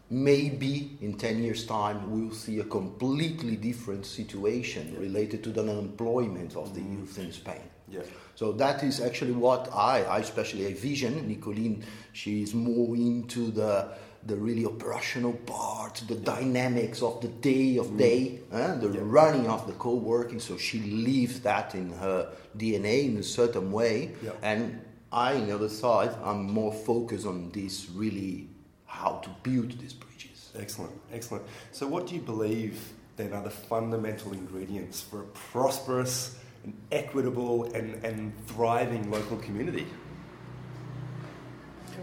maybe 0.10 0.98
in 1.00 1.18
10 1.18 1.42
years 1.42 1.66
time 1.66 2.12
we'll 2.12 2.34
see 2.34 2.60
a 2.60 2.66
completely 2.66 3.56
different 3.56 4.06
situation 4.06 4.92
yeah. 4.94 5.00
related 5.00 5.42
to 5.42 5.50
the 5.52 5.62
unemployment 5.62 6.56
of 6.58 6.76
the 6.76 6.82
mm. 6.82 7.00
youth 7.00 7.18
in 7.18 7.32
spain 7.32 7.71
yeah. 7.92 8.02
so 8.36 8.52
that 8.52 8.84
is 8.84 9.00
actually 9.00 9.32
what 9.32 9.70
i, 9.74 10.04
I 10.04 10.20
especially 10.20 10.68
I 10.68 10.74
vision 10.74 11.14
nicoline 11.30 11.84
she 12.14 12.44
is 12.44 12.54
more 12.54 12.96
into 12.96 13.52
the 13.52 13.90
the 14.26 14.36
really 14.36 14.66
operational 14.66 15.34
part, 15.34 16.04
the 16.08 16.16
dynamics 16.16 17.02
of 17.02 17.22
the 17.22 17.28
day 17.28 17.78
of 17.78 17.88
mm. 17.88 17.98
day, 17.98 18.40
eh? 18.52 18.76
the 18.76 18.90
yeah. 18.90 19.00
running 19.04 19.48
of 19.48 19.66
the 19.66 19.74
co-working. 19.74 20.40
So 20.40 20.58
she 20.58 20.80
leaves 20.80 21.40
that 21.42 21.74
in 21.74 21.92
her 21.94 22.32
DNA 22.58 23.08
in 23.08 23.18
a 23.18 23.24
certain 23.24 23.72
way. 23.72 24.12
Yeah. 24.24 24.32
And 24.44 24.80
I, 25.12 25.36
on 25.36 25.48
the 25.48 25.56
other 25.56 25.70
side, 25.70 26.16
I'm 26.24 26.44
more 26.44 26.72
focused 26.72 27.26
on 27.26 27.52
this 27.52 27.90
really 27.94 28.48
how 28.86 29.22
to 29.24 29.30
build 29.44 29.78
these 29.80 29.94
bridges. 29.94 30.52
Excellent, 30.58 30.94
excellent. 31.12 31.46
So, 31.72 31.88
what 31.88 32.08
do 32.08 32.16
you 32.16 32.22
believe 32.22 32.94
then 33.18 33.34
are 33.34 33.44
the 33.44 33.50
fundamental 33.50 34.34
ingredients 34.34 35.02
for 35.02 35.22
a 35.22 35.26
prosperous 35.26 36.38
and 36.64 36.74
equitable 36.92 37.66
and, 37.74 38.04
and 38.04 38.34
thriving 38.48 39.10
local 39.10 39.38
community? 39.38 39.88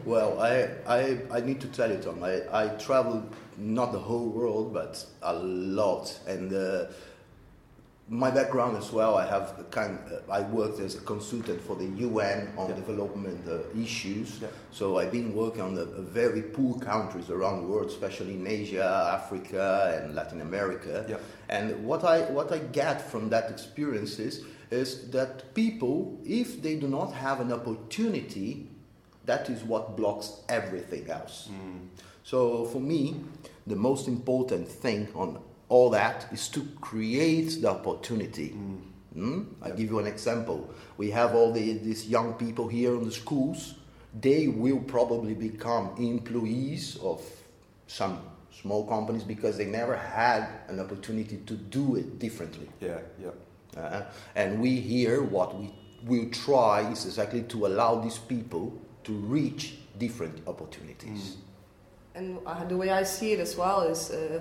well, 0.04 0.40
I, 0.40 0.68
I, 0.86 1.18
I 1.30 1.40
need 1.40 1.60
to 1.60 1.66
tell 1.68 1.90
you, 1.90 1.98
Tom, 1.98 2.22
I, 2.22 2.40
I 2.52 2.68
traveled 2.76 3.34
not 3.56 3.92
the 3.92 3.98
whole 3.98 4.28
world, 4.28 4.72
but 4.72 5.04
a 5.22 5.34
lot. 5.34 6.18
And 6.26 6.52
uh, 6.52 6.86
my 8.08 8.30
background 8.30 8.76
as 8.76 8.90
well, 8.90 9.16
I 9.16 9.26
have 9.26 9.70
kind. 9.70 9.98
Uh, 10.10 10.32
I 10.32 10.40
worked 10.40 10.80
as 10.80 10.94
a 10.94 11.00
consultant 11.00 11.60
for 11.60 11.76
the 11.76 11.84
UN 11.84 12.52
on 12.56 12.70
yeah. 12.70 12.76
development 12.76 13.46
uh, 13.46 13.78
issues. 13.78 14.38
Yeah. 14.40 14.48
So 14.70 14.98
I've 14.98 15.12
been 15.12 15.34
working 15.34 15.60
on 15.60 15.74
the 15.74 15.84
very 15.84 16.42
poor 16.42 16.78
countries 16.78 17.28
around 17.28 17.62
the 17.62 17.68
world, 17.68 17.88
especially 17.88 18.34
in 18.34 18.46
Asia, 18.46 19.10
Africa, 19.12 20.00
and 20.02 20.14
Latin 20.14 20.40
America. 20.40 21.04
Yeah. 21.08 21.16
And 21.50 21.84
what 21.84 22.04
I 22.04 22.20
what 22.22 22.50
I 22.50 22.58
get 22.58 23.10
from 23.10 23.28
that 23.28 23.50
experience 23.50 24.18
is, 24.18 24.44
is 24.70 25.10
that 25.10 25.54
people, 25.54 26.18
if 26.24 26.62
they 26.62 26.76
do 26.76 26.88
not 26.88 27.12
have 27.12 27.40
an 27.40 27.52
opportunity, 27.52 28.68
that 29.26 29.50
is 29.50 29.62
what 29.64 29.96
blocks 29.96 30.40
everything 30.48 31.10
else. 31.10 31.48
Mm. 31.52 31.88
So 32.22 32.64
for 32.66 32.80
me, 32.80 33.20
the 33.66 33.76
most 33.76 34.08
important 34.08 34.66
thing 34.66 35.08
on 35.14 35.42
all 35.68 35.90
that 35.90 36.26
is 36.32 36.48
to 36.48 36.66
create 36.80 37.60
the 37.60 37.68
opportunity. 37.68 38.50
Mm. 38.50 38.80
Mm? 39.16 39.46
I'll 39.62 39.74
give 39.74 39.90
you 39.90 39.98
an 39.98 40.06
example. 40.06 40.70
We 40.96 41.10
have 41.10 41.34
all 41.34 41.52
the, 41.52 41.74
these 41.78 42.08
young 42.08 42.34
people 42.34 42.68
here 42.68 42.94
in 42.94 43.04
the 43.04 43.12
schools. 43.12 43.74
They 44.18 44.48
will 44.48 44.80
probably 44.80 45.34
become 45.34 45.94
employees 45.98 46.96
of 47.02 47.22
some 47.86 48.20
small 48.60 48.86
companies 48.86 49.24
because 49.24 49.56
they 49.56 49.66
never 49.66 49.96
had 49.96 50.48
an 50.68 50.80
opportunity 50.80 51.38
to 51.46 51.54
do 51.54 51.96
it 51.96 52.18
differently. 52.18 52.68
Yeah, 52.80 52.98
yeah. 53.20 53.30
Uh, 53.80 54.02
and 54.34 54.60
we 54.60 54.80
here, 54.80 55.22
what 55.22 55.58
we 55.58 55.72
will 56.04 56.30
try 56.30 56.90
is 56.90 57.04
exactly 57.04 57.42
to 57.42 57.66
allow 57.66 58.00
these 58.00 58.18
people 58.18 58.72
to 59.04 59.12
reach 59.12 59.74
different 59.98 60.46
opportunities. 60.46 61.36
Mm. 61.36 61.36
And 62.14 62.38
uh, 62.46 62.64
the 62.64 62.76
way 62.76 62.90
I 62.90 63.04
see 63.04 63.32
it 63.32 63.40
as 63.40 63.56
well 63.56 63.82
is 63.82 64.10
uh, 64.10 64.40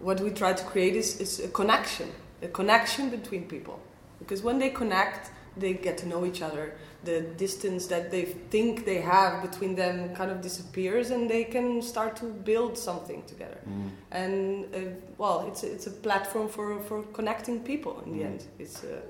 what 0.00 0.20
we 0.20 0.30
try 0.30 0.52
to 0.52 0.64
create 0.64 0.96
is, 0.96 1.20
is 1.20 1.40
a 1.40 1.48
connection, 1.48 2.10
a 2.42 2.48
connection 2.48 3.10
between 3.10 3.44
people. 3.44 3.80
Because 4.18 4.42
when 4.42 4.58
they 4.58 4.70
connect, 4.70 5.30
they 5.56 5.74
get 5.74 5.98
to 5.98 6.08
know 6.08 6.24
each 6.24 6.42
other. 6.42 6.74
The 7.04 7.20
distance 7.20 7.86
that 7.88 8.10
they 8.10 8.24
think 8.24 8.84
they 8.84 9.00
have 9.00 9.42
between 9.42 9.74
them 9.74 10.14
kind 10.14 10.30
of 10.30 10.40
disappears, 10.40 11.10
and 11.10 11.30
they 11.30 11.44
can 11.44 11.80
start 11.82 12.16
to 12.16 12.24
build 12.24 12.76
something 12.76 13.22
together. 13.26 13.58
Mm. 13.68 13.90
And 14.10 14.74
uh, 14.74 14.78
well, 15.16 15.46
it's 15.48 15.62
a, 15.62 15.72
it's 15.72 15.86
a 15.86 15.90
platform 15.90 16.48
for, 16.48 16.80
for 16.80 17.02
connecting 17.12 17.60
people. 17.60 18.02
In 18.04 18.18
the 18.18 18.24
mm. 18.24 18.26
end, 18.26 18.44
it's 18.58 18.84
uh, 18.84 19.00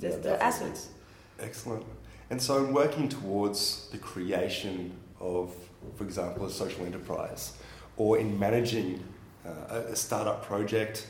yeah, 0.00 0.16
the 0.16 0.42
essence. 0.42 0.90
Excellent. 1.38 1.84
And 2.28 2.40
so, 2.40 2.64
in 2.64 2.72
working 2.72 3.08
towards 3.08 3.88
the 3.90 3.98
creation 3.98 4.92
of, 5.18 5.52
for 5.96 6.04
example, 6.04 6.46
a 6.46 6.50
social 6.50 6.84
enterprise, 6.84 7.54
or 7.96 8.18
in 8.18 8.38
managing 8.38 9.02
uh, 9.46 9.74
a 9.88 9.96
startup 9.96 10.44
project 10.44 11.06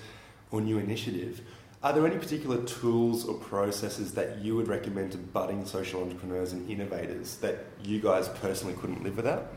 or 0.50 0.60
new 0.60 0.78
initiative, 0.78 1.40
are 1.82 1.94
there 1.94 2.06
any 2.06 2.18
particular 2.18 2.62
tools 2.64 3.24
or 3.24 3.34
processes 3.34 4.12
that 4.12 4.38
you 4.38 4.54
would 4.54 4.68
recommend 4.68 5.12
to 5.12 5.18
budding 5.18 5.64
social 5.64 6.02
entrepreneurs 6.02 6.52
and 6.52 6.68
innovators 6.70 7.36
that 7.36 7.64
you 7.82 8.00
guys 8.00 8.28
personally 8.28 8.74
couldn't 8.74 9.02
live 9.02 9.16
without? 9.16 9.50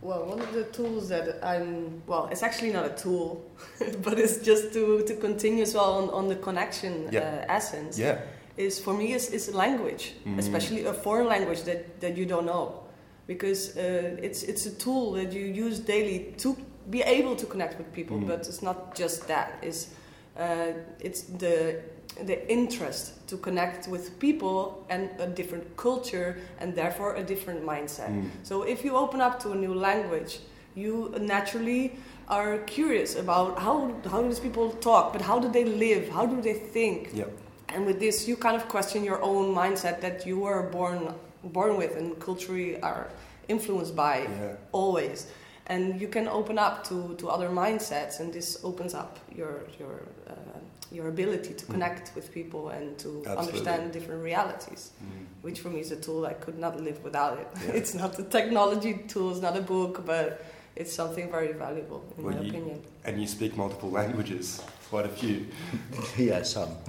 Well, 0.00 0.26
one 0.26 0.40
of 0.40 0.52
the 0.52 0.64
tools 0.64 1.08
that 1.08 1.44
I'm 1.44 2.02
well, 2.06 2.28
it's 2.30 2.42
actually 2.42 2.72
not 2.72 2.86
a 2.86 2.90
tool, 2.90 3.48
but 4.02 4.18
it's 4.18 4.38
just 4.38 4.72
to, 4.74 5.02
to 5.02 5.14
continue 5.16 5.62
as 5.62 5.74
well 5.74 5.94
on, 5.94 6.10
on 6.10 6.28
the 6.28 6.36
connection 6.36 7.08
yeah. 7.10 7.20
uh, 7.20 7.52
essence. 7.52 7.98
Yeah. 7.98 8.20
Is 8.56 8.78
for 8.78 8.94
me 8.94 9.12
is, 9.12 9.30
is 9.30 9.54
language, 9.54 10.14
mm. 10.26 10.38
especially 10.38 10.84
a 10.84 10.92
foreign 10.92 11.26
language 11.26 11.62
that, 11.62 12.00
that 12.00 12.16
you 12.16 12.26
don't 12.26 12.46
know, 12.46 12.82
because 13.26 13.76
uh, 13.76 14.16
it's 14.20 14.42
it's 14.42 14.66
a 14.66 14.74
tool 14.74 15.12
that 15.12 15.32
you 15.32 15.46
use 15.46 15.78
daily 15.78 16.34
to 16.38 16.56
be 16.90 17.02
able 17.02 17.36
to 17.36 17.46
connect 17.46 17.78
with 17.78 17.92
people, 17.92 18.18
mm. 18.18 18.26
but 18.26 18.40
it's 18.40 18.62
not 18.62 18.94
just 18.94 19.28
that. 19.28 19.58
It's 19.62 19.88
uh, 20.38 20.72
it's 21.00 21.22
the 21.22 21.80
the 22.26 22.50
interest 22.50 23.26
to 23.28 23.36
connect 23.38 23.88
with 23.88 24.18
people 24.18 24.84
and 24.90 25.08
a 25.18 25.26
different 25.26 25.76
culture 25.76 26.36
and 26.60 26.74
therefore 26.74 27.14
a 27.16 27.22
different 27.22 27.64
mindset. 27.64 28.10
Mm. 28.10 28.28
So 28.42 28.62
if 28.62 28.84
you 28.84 28.96
open 28.96 29.20
up 29.20 29.40
to 29.44 29.52
a 29.52 29.54
new 29.54 29.74
language, 29.74 30.40
you 30.74 31.14
naturally 31.18 31.96
are 32.28 32.58
curious 32.58 33.16
about 33.16 33.58
how 33.58 33.94
how 34.10 34.20
do 34.22 34.28
these 34.28 34.40
people 34.40 34.70
talk, 34.72 35.12
but 35.12 35.22
how 35.22 35.38
do 35.38 35.48
they 35.50 35.64
live? 35.64 36.08
How 36.08 36.26
do 36.26 36.40
they 36.40 36.54
think? 36.54 37.10
Yep. 37.14 37.30
And 37.68 37.86
with 37.86 37.98
this, 38.00 38.28
you 38.28 38.36
kind 38.36 38.56
of 38.56 38.68
question 38.68 39.02
your 39.02 39.22
own 39.22 39.54
mindset 39.54 40.00
that 40.00 40.26
you 40.26 40.40
were 40.40 40.62
born 40.70 41.14
born 41.44 41.76
with 41.76 41.96
and 41.96 42.18
culturally 42.20 42.80
are 42.82 43.08
influenced 43.48 43.96
by 43.96 44.18
yeah. 44.18 44.54
always 44.70 45.26
and 45.66 46.00
you 46.00 46.08
can 46.08 46.28
open 46.28 46.58
up 46.58 46.84
to, 46.88 47.14
to 47.18 47.28
other 47.28 47.48
mindsets 47.48 48.20
and 48.20 48.32
this 48.32 48.58
opens 48.64 48.94
up 48.94 49.18
your 49.34 49.62
your 49.78 50.02
uh, 50.28 50.58
your 50.90 51.08
ability 51.08 51.54
to 51.54 51.64
mm. 51.64 51.70
connect 51.70 52.10
mm. 52.10 52.16
with 52.16 52.32
people 52.32 52.68
and 52.68 52.98
to 52.98 53.08
Absolutely. 53.26 53.46
understand 53.46 53.92
different 53.92 54.22
realities 54.22 54.90
mm. 55.02 55.24
which 55.42 55.60
for 55.60 55.70
me 55.70 55.80
is 55.80 55.90
a 55.92 55.96
tool 55.96 56.26
i 56.26 56.34
could 56.34 56.58
not 56.58 56.78
live 56.80 57.02
without 57.02 57.38
it 57.38 57.48
yeah. 57.54 57.72
it's 57.80 57.94
not 57.94 58.18
a 58.18 58.24
technology 58.24 58.94
tool 59.08 59.30
it's 59.30 59.40
not 59.40 59.56
a 59.56 59.62
book 59.62 60.04
but 60.04 60.44
it's 60.76 60.92
something 60.92 61.30
very 61.30 61.52
valuable 61.52 62.02
in 62.18 62.24
well, 62.24 62.34
my 62.34 62.40
you, 62.40 62.50
opinion 62.50 62.82
and 63.04 63.20
you 63.20 63.26
speak 63.26 63.56
multiple 63.56 63.90
languages 63.90 64.60
quite 64.92 65.06
a 65.06 65.08
few. 65.08 65.46
yeah, 66.18 66.42
some. 66.42 66.68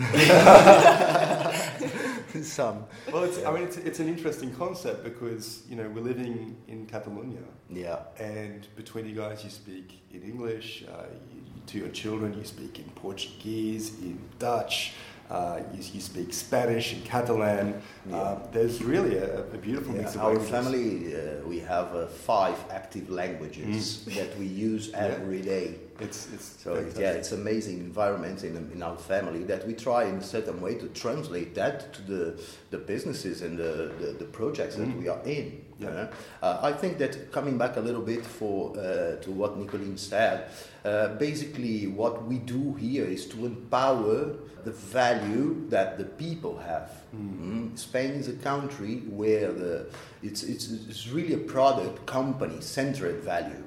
some. 2.44 2.86
Well, 3.12 3.24
it's, 3.24 3.44
I 3.44 3.52
mean, 3.52 3.64
it's, 3.64 3.78
it's 3.78 4.00
an 4.00 4.08
interesting 4.08 4.54
concept 4.54 5.04
because 5.04 5.64
you 5.70 5.76
know 5.76 5.90
we're 5.90 6.02
living 6.02 6.56
in 6.68 6.86
Catalonia. 6.86 7.40
Yeah. 7.70 8.00
And 8.20 8.68
between 8.76 9.08
you 9.08 9.16
guys, 9.16 9.44
you 9.44 9.50
speak 9.50 10.02
in 10.12 10.24
English. 10.24 10.86
Uh, 10.88 11.06
you, 11.34 11.42
to 11.66 11.78
your 11.80 11.90
children, 11.90 12.34
you 12.34 12.44
speak 12.44 12.80
in 12.80 12.86
Portuguese, 12.92 13.98
in 14.02 14.20
Dutch. 14.40 14.94
Uh, 15.30 15.62
you, 15.74 15.82
you, 15.94 16.02
speak 16.02 16.34
Spanish 16.34 16.94
and 16.94 17.04
Catalan. 17.06 17.82
Yeah. 18.06 18.16
Uh, 18.16 18.48
there's 18.52 18.84
really 18.84 19.18
a, 19.18 19.40
a 19.40 19.58
beautiful 19.58 19.96
yeah, 19.96 20.02
mix 20.02 20.16
of 20.16 20.22
our 20.22 20.36
languages. 20.36 20.52
family, 20.52 21.16
uh, 21.16 21.48
we 21.48 21.60
have 21.60 21.96
uh, 21.96 22.08
five 22.08 22.58
active 22.70 23.10
languages 23.10 24.06
mm. 24.06 24.16
that 24.16 24.38
we 24.38 24.46
use 24.46 24.92
every 24.94 25.38
yeah. 25.38 25.44
day. 25.44 25.76
It's, 26.00 26.28
it's 26.34 26.64
so 26.64 26.74
yeah, 26.98 27.12
it's 27.12 27.32
amazing 27.32 27.78
environment 27.80 28.44
in, 28.44 28.56
in 28.74 28.82
our 28.82 28.98
family 28.98 29.44
that 29.44 29.66
we 29.68 29.74
try 29.74 30.06
in 30.06 30.16
a 30.16 30.24
certain 30.24 30.60
way 30.60 30.76
to 30.76 30.88
translate 30.88 31.54
that 31.56 31.94
to 31.94 32.02
the, 32.02 32.44
the 32.72 32.80
businesses 32.80 33.42
and 33.44 33.58
the, 33.58 33.92
the, 34.00 34.16
the 34.20 34.26
projects 34.26 34.76
mm. 34.76 34.80
that 34.80 34.98
we 34.98 35.08
are 35.08 35.22
in. 35.24 35.64
Yeah. 35.80 36.08
Uh, 36.42 36.60
I 36.62 36.72
think 36.72 36.98
that 37.00 37.32
coming 37.32 37.58
back 37.58 37.78
a 37.78 37.80
little 37.80 38.02
bit 38.02 38.26
for 38.26 38.72
uh, 38.78 39.18
to 39.22 39.32
what 39.32 39.58
Nicolene 39.58 39.98
said, 39.98 40.50
uh, 40.86 41.10
basically 41.16 41.88
what 41.88 42.26
we 42.26 42.38
do 42.38 42.74
here 42.76 43.06
is 43.06 43.26
to 43.28 43.46
empower 43.46 44.36
the 44.64 44.72
value 44.72 45.68
that 45.70 45.98
the 45.98 46.06
people 46.06 46.58
have. 46.58 46.90
Mm. 47.16 47.40
Mm. 47.40 47.78
Spain 47.78 48.12
is 48.12 48.30
a 48.30 48.34
country 48.34 49.00
where 49.10 49.52
the, 49.52 49.88
it's, 50.22 50.44
it's, 50.44 50.72
it's 50.72 51.08
really 51.10 51.34
a 51.34 51.38
product 51.38 52.06
company 52.06 52.62
centered 52.62 53.24
value. 53.24 53.64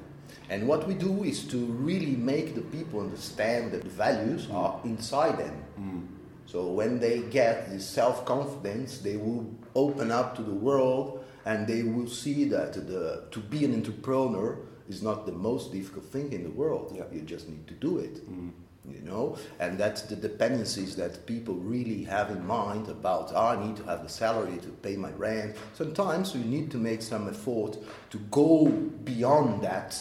And 0.48 0.68
what 0.68 0.86
we 0.86 0.94
do 0.94 1.24
is 1.24 1.44
to 1.48 1.58
really 1.58 2.14
make 2.16 2.54
the 2.54 2.60
people 2.60 3.00
understand 3.00 3.72
that 3.72 3.82
the 3.82 3.90
values 3.90 4.46
mm. 4.46 4.54
are 4.54 4.80
inside 4.84 5.38
them. 5.38 5.64
Mm. 5.80 6.06
So 6.46 6.70
when 6.70 7.00
they 7.00 7.20
get 7.22 7.68
this 7.70 7.88
self 7.88 8.24
confidence, 8.24 8.98
they 8.98 9.16
will 9.16 9.50
open 9.74 10.12
up 10.12 10.36
to 10.36 10.42
the 10.42 10.54
world 10.54 11.24
and 11.44 11.66
they 11.66 11.82
will 11.82 12.08
see 12.08 12.44
that 12.44 12.74
the, 12.74 13.24
to 13.30 13.40
be 13.40 13.64
an 13.64 13.74
entrepreneur 13.74 14.58
is 14.88 15.02
not 15.02 15.26
the 15.26 15.32
most 15.32 15.72
difficult 15.72 16.04
thing 16.06 16.32
in 16.32 16.44
the 16.44 16.50
world. 16.50 16.92
Yeah. 16.96 17.04
You 17.12 17.22
just 17.22 17.48
need 17.48 17.66
to 17.66 17.74
do 17.74 17.98
it. 17.98 18.28
Mm. 18.30 18.52
You 18.88 19.00
know, 19.00 19.36
and 19.58 19.76
that's 19.76 20.02
the 20.02 20.14
dependencies 20.14 20.94
that 20.94 21.26
people 21.26 21.54
really 21.54 22.04
have 22.04 22.30
in 22.30 22.46
mind 22.46 22.88
about. 22.88 23.32
Oh, 23.34 23.48
I 23.48 23.66
need 23.66 23.74
to 23.78 23.82
have 23.82 24.04
the 24.04 24.08
salary 24.08 24.58
to 24.58 24.68
pay 24.68 24.94
my 24.94 25.10
rent. 25.10 25.56
Sometimes 25.74 26.36
you 26.36 26.44
need 26.44 26.70
to 26.70 26.76
make 26.76 27.02
some 27.02 27.28
effort 27.28 27.78
to 28.10 28.18
go 28.30 28.66
beyond 28.66 29.62
that 29.62 30.00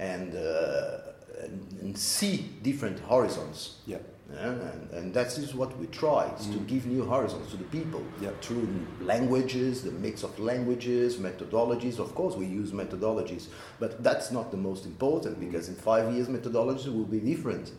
and, 0.00 0.34
uh, 0.34 0.98
and, 1.42 1.72
and 1.82 1.98
see 1.98 2.48
different 2.62 2.98
horizons. 3.00 3.76
Yeah. 3.86 3.98
Yeah, 4.32 4.46
and, 4.46 4.90
and 4.92 5.14
that 5.14 5.36
is 5.38 5.56
what 5.56 5.76
we 5.76 5.88
try 5.88 6.26
mm. 6.26 6.52
to 6.52 6.58
give 6.60 6.86
new 6.86 7.04
horizons 7.04 7.50
to 7.50 7.56
the 7.56 7.64
people 7.64 8.00
through 8.40 8.68
languages, 9.00 9.82
the 9.82 9.90
mix 9.90 10.22
of 10.22 10.38
languages, 10.38 11.16
methodologies. 11.16 11.98
Of 11.98 12.14
course, 12.14 12.36
we 12.36 12.46
use 12.46 12.70
methodologies, 12.70 13.48
but 13.80 14.04
that's 14.04 14.30
not 14.30 14.52
the 14.52 14.56
most 14.56 14.86
important 14.86 15.40
because 15.40 15.68
in 15.68 15.74
five 15.74 16.14
years, 16.14 16.28
methodologies 16.28 16.86
will 16.86 17.06
be 17.06 17.18
different. 17.18 17.72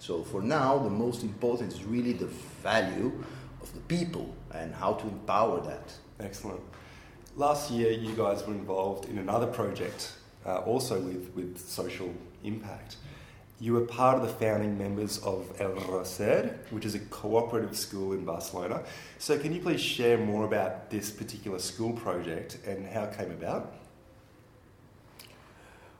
So 0.00 0.24
for 0.24 0.42
now, 0.42 0.78
the 0.78 0.90
most 0.90 1.22
important 1.22 1.72
is 1.72 1.84
really 1.84 2.14
the 2.14 2.30
value 2.64 3.12
of 3.62 3.72
the 3.72 3.80
people 3.82 4.34
and 4.52 4.74
how 4.74 4.94
to 4.94 5.06
empower 5.06 5.60
that. 5.60 5.92
Excellent. 6.18 6.60
Last 7.36 7.70
year, 7.70 7.92
you 7.92 8.12
guys 8.14 8.44
were 8.44 8.54
involved 8.54 9.08
in 9.08 9.18
another 9.18 9.46
project, 9.46 10.14
uh, 10.46 10.58
also 10.58 11.00
with, 11.00 11.32
with 11.34 11.58
social 11.58 12.12
impact. 12.44 12.96
You 13.60 13.74
were 13.74 13.82
part 13.82 14.16
of 14.16 14.22
the 14.22 14.28
founding 14.28 14.76
members 14.76 15.18
of 15.18 15.54
El 15.60 15.72
Roser, 15.72 16.58
which 16.70 16.84
is 16.84 16.96
a 16.96 16.98
cooperative 16.98 17.76
school 17.76 18.12
in 18.12 18.24
Barcelona. 18.24 18.82
So, 19.18 19.38
can 19.38 19.52
you 19.52 19.60
please 19.60 19.80
share 19.80 20.18
more 20.18 20.44
about 20.44 20.90
this 20.90 21.10
particular 21.10 21.60
school 21.60 21.92
project 21.92 22.58
and 22.66 22.84
how 22.86 23.04
it 23.04 23.16
came 23.16 23.30
about? 23.30 23.72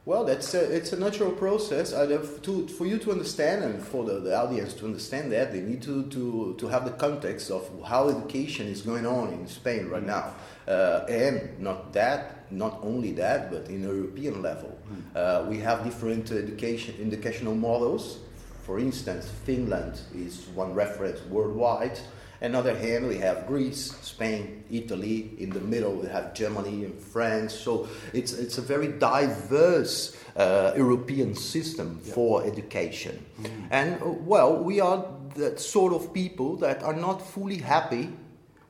Well, 0.04 0.24
that's 0.24 0.52
a, 0.54 0.74
it's 0.74 0.92
a 0.92 0.98
natural 0.98 1.30
process. 1.30 1.92
To, 1.92 2.66
for 2.66 2.86
you 2.86 2.98
to 2.98 3.12
understand 3.12 3.62
and 3.62 3.80
for 3.80 4.04
the, 4.04 4.18
the 4.18 4.36
audience 4.36 4.74
to 4.74 4.86
understand 4.86 5.30
that, 5.30 5.52
they 5.52 5.60
need 5.60 5.80
to, 5.82 6.02
to, 6.06 6.56
to 6.58 6.66
have 6.66 6.84
the 6.84 6.90
context 6.90 7.52
of 7.52 7.70
how 7.86 8.08
education 8.08 8.66
is 8.66 8.82
going 8.82 9.06
on 9.06 9.32
in 9.32 9.46
Spain 9.46 9.88
right 9.88 10.04
now. 10.04 10.34
Uh, 10.66 11.04
and 11.08 11.60
not 11.60 11.92
that, 11.92 12.41
not 12.58 12.78
only 12.82 13.12
that, 13.12 13.50
but 13.50 13.68
in 13.68 13.84
a 13.84 13.88
European 13.88 14.42
level. 14.42 14.78
Uh, 15.14 15.44
we 15.48 15.58
have 15.58 15.84
different 15.84 16.30
education, 16.30 16.94
educational 17.00 17.54
models. 17.54 18.18
For 18.66 18.78
instance, 18.78 19.30
Finland 19.44 20.00
is 20.14 20.46
one 20.54 20.74
reference 20.74 21.20
worldwide. 21.30 21.98
On 22.42 22.52
the 22.52 22.58
other 22.58 22.76
hand, 22.76 23.06
we 23.06 23.18
have 23.18 23.46
Greece, 23.46 23.92
Spain, 24.02 24.64
Italy. 24.68 25.30
In 25.38 25.50
the 25.50 25.60
middle, 25.60 25.94
we 25.94 26.08
have 26.08 26.34
Germany 26.34 26.84
and 26.84 26.98
France. 26.98 27.54
So 27.54 27.88
it's, 28.12 28.32
it's 28.32 28.58
a 28.58 28.62
very 28.62 28.88
diverse 28.88 30.16
uh, 30.36 30.72
European 30.76 31.36
system 31.36 32.00
yeah. 32.04 32.14
for 32.14 32.44
education. 32.44 33.24
Mm. 33.40 33.48
And 33.70 34.02
uh, 34.02 34.08
well, 34.08 34.56
we 34.56 34.80
are 34.80 35.04
the 35.36 35.56
sort 35.56 35.92
of 35.92 36.12
people 36.12 36.56
that 36.56 36.82
are 36.82 36.94
not 36.94 37.22
fully 37.22 37.58
happy 37.58 38.10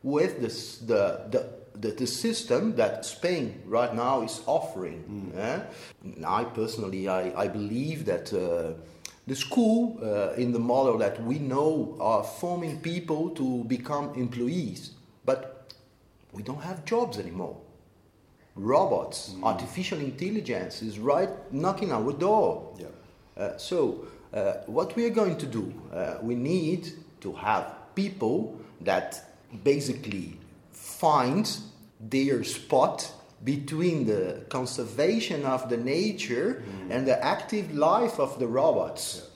with 0.03 0.41
this, 0.41 0.79
the, 0.79 1.27
the, 1.31 1.62
the, 1.83 1.91
the 1.91 2.07
system 2.07 2.75
that 2.77 3.05
Spain 3.05 3.61
right 3.67 3.95
now 3.95 4.23
is 4.23 4.41
offering. 4.47 5.35
Mm. 6.05 6.25
I 6.25 6.45
personally, 6.45 7.09
I, 7.09 7.43
I 7.43 7.49
believe 7.49 8.07
that. 8.07 8.33
Uh, 8.33 8.81
the 9.25 9.37
school, 9.37 10.01
uh, 10.03 10.33
in 10.33 10.51
the 10.51 10.59
model 10.59 10.99
that 10.99 11.23
we 11.23 11.39
know, 11.39 11.97
are 12.01 12.25
forming 12.25 12.81
people 12.81 13.31
to 13.31 13.63
become 13.65 14.13
employees, 14.17 14.95
but 15.25 15.73
we 16.33 16.43
don't 16.43 16.61
have 16.61 16.85
jobs 16.85 17.19
anymore. 17.19 17.57
Robots, 18.57 19.31
mm. 19.31 19.45
artificial 19.45 20.01
intelligence 20.01 20.83
is 20.83 20.99
right 20.99 21.31
knocking 21.53 21.93
our 21.93 22.13
door. 22.13 22.75
Yeah. 22.77 22.87
Uh, 23.37 23.57
so, 23.59 24.07
uh, 24.35 24.55
what 24.67 24.97
we 24.97 25.05
are 25.07 25.11
going 25.11 25.39
to 25.39 25.47
do, 25.47 25.73
uh, 25.95 26.17
we 26.21 26.35
need 26.35 26.89
to 27.21 27.33
have 27.33 27.95
people 27.95 28.59
that 28.81 29.37
basically 29.63 30.37
find 30.73 31.49
their 32.03 32.45
spot 32.45 33.11
between 33.45 34.07
the 34.07 34.45
conservation 34.49 35.45
of 35.45 35.69
the 35.69 35.77
nature 35.77 36.63
mm. 36.65 36.91
and 36.91 37.07
the 37.07 37.25
active 37.25 37.75
life 37.75 38.19
of 38.19 38.39
the 38.39 38.47
robots. 38.47 39.29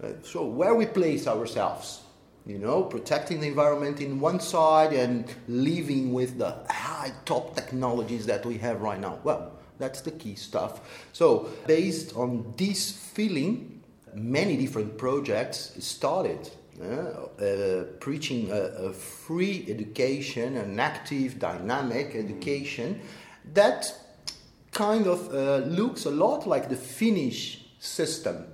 Yeah. 0.00 0.08
Uh, 0.08 0.12
so, 0.22 0.46
where 0.46 0.74
we 0.74 0.86
place 0.86 1.26
ourselves, 1.26 2.02
you 2.46 2.58
know, 2.58 2.84
protecting 2.84 3.40
the 3.40 3.48
environment 3.48 4.00
in 4.00 4.20
one 4.20 4.40
side 4.40 4.92
and 4.92 5.26
living 5.48 6.12
with 6.12 6.38
the 6.38 6.54
high 6.70 7.12
top 7.24 7.56
technologies 7.56 8.24
that 8.26 8.46
we 8.46 8.58
have 8.58 8.80
right 8.80 9.00
now. 9.00 9.18
Well, 9.24 9.52
that's 9.78 10.00
the 10.00 10.12
key 10.12 10.36
stuff. 10.36 10.80
So, 11.12 11.48
based 11.66 12.14
on 12.16 12.54
this 12.56 12.92
feeling, 12.92 13.82
many 14.14 14.56
different 14.56 14.98
projects 14.98 15.72
started 15.80 16.50
uh, 16.80 17.84
preaching 18.00 18.50
a, 18.50 18.88
a, 18.88 18.92
free 18.92 19.66
education, 19.68 20.56
an 20.56 20.78
active, 20.78 21.38
dynamic 21.38 22.14
education 22.14 23.00
that 23.54 23.92
kind 24.70 25.06
of 25.06 25.34
uh, 25.34 25.56
looks 25.66 26.04
a 26.04 26.10
lot 26.10 26.46
like 26.46 26.68
the 26.68 26.76
Finnish 26.76 27.64
system. 27.80 28.46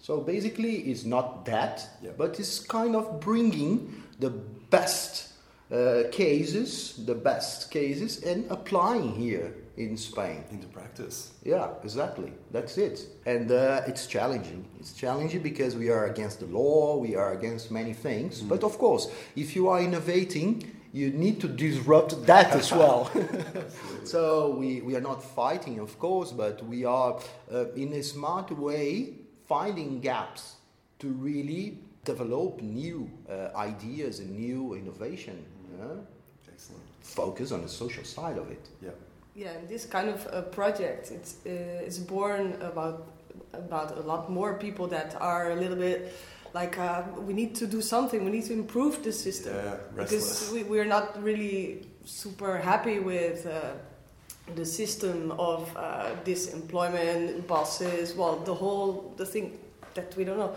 So 0.00 0.20
basically, 0.20 0.76
it's 0.90 1.04
not 1.04 1.44
that, 1.44 1.86
yeah. 2.02 2.10
but 2.16 2.40
it's 2.40 2.58
kind 2.58 2.96
of 2.96 3.20
bringing 3.20 4.02
the 4.18 4.30
best 4.30 5.28
uh, 5.70 6.04
cases, 6.10 6.94
the 7.06 7.14
best 7.14 7.70
cases, 7.70 8.22
and 8.24 8.50
applying 8.50 9.14
here 9.14 9.54
in 9.80 9.96
Spain. 9.96 10.44
Into 10.50 10.66
practice. 10.66 11.32
Yeah, 11.42 11.68
exactly. 11.82 12.32
That's 12.50 12.76
it. 12.76 13.06
And 13.24 13.50
uh, 13.50 13.82
it's 13.86 14.06
challenging. 14.06 14.64
It's 14.78 14.92
challenging 14.92 15.42
because 15.42 15.74
we 15.74 15.88
are 15.90 16.06
against 16.06 16.40
the 16.40 16.46
law, 16.46 16.96
we 16.96 17.16
are 17.16 17.32
against 17.32 17.70
many 17.70 17.94
things. 17.94 18.42
Mm. 18.42 18.48
But 18.48 18.62
of 18.62 18.78
course, 18.78 19.08
if 19.36 19.56
you 19.56 19.68
are 19.68 19.80
innovating, 19.80 20.70
you 20.92 21.10
need 21.10 21.40
to 21.40 21.48
disrupt 21.48 22.26
that 22.26 22.50
as 22.52 22.70
well. 22.72 23.10
so 24.04 24.50
we, 24.50 24.82
we 24.82 24.94
are 24.96 25.00
not 25.00 25.22
fighting, 25.22 25.78
of 25.78 25.98
course, 25.98 26.30
but 26.32 26.64
we 26.66 26.84
are 26.84 27.18
uh, 27.52 27.72
in 27.72 27.92
a 27.94 28.02
smart 28.02 28.50
way 28.50 29.14
finding 29.46 30.00
gaps 30.00 30.56
to 30.98 31.08
really 31.08 31.78
develop 32.04 32.60
new 32.60 33.10
uh, 33.28 33.56
ideas 33.56 34.20
and 34.20 34.30
new 34.38 34.74
innovation. 34.74 35.44
Excellent. 36.46 36.82
Focus 37.00 37.52
on 37.52 37.62
the 37.62 37.68
social 37.68 38.04
side 38.04 38.36
of 38.36 38.50
it. 38.50 38.68
Yeah. 38.82 38.90
Yeah, 39.40 39.52
and 39.52 39.66
this 39.70 39.86
kind 39.86 40.10
of 40.10 40.26
uh, 40.26 40.42
project 40.42 41.10
it's 41.10 41.36
uh, 41.46 41.86
it's 41.86 41.96
born 41.96 42.58
about 42.60 43.06
about 43.54 43.96
a 43.96 44.02
lot 44.02 44.30
more 44.30 44.58
people 44.58 44.86
that 44.88 45.16
are 45.18 45.52
a 45.52 45.54
little 45.54 45.78
bit 45.78 46.12
like 46.52 46.78
uh, 46.78 47.04
we 47.26 47.32
need 47.32 47.54
to 47.54 47.66
do 47.66 47.80
something 47.80 48.22
we 48.22 48.30
need 48.30 48.44
to 48.44 48.52
improve 48.52 49.02
the 49.02 49.12
system. 49.12 49.54
Yeah, 49.54 49.76
because 49.96 50.50
we, 50.52 50.64
we're 50.64 50.90
not 50.96 51.22
really 51.22 51.86
super 52.04 52.58
happy 52.58 52.98
with 52.98 53.46
uh, 53.46 53.72
the 54.56 54.66
system 54.66 55.32
of 55.38 55.74
uh, 55.74 56.10
disemployment 56.22 57.46
bosses 57.46 58.14
well 58.14 58.36
the 58.44 58.54
whole 58.54 59.14
the 59.16 59.24
thing 59.24 59.58
that 59.94 60.14
we 60.16 60.24
don't 60.24 60.38
know. 60.38 60.54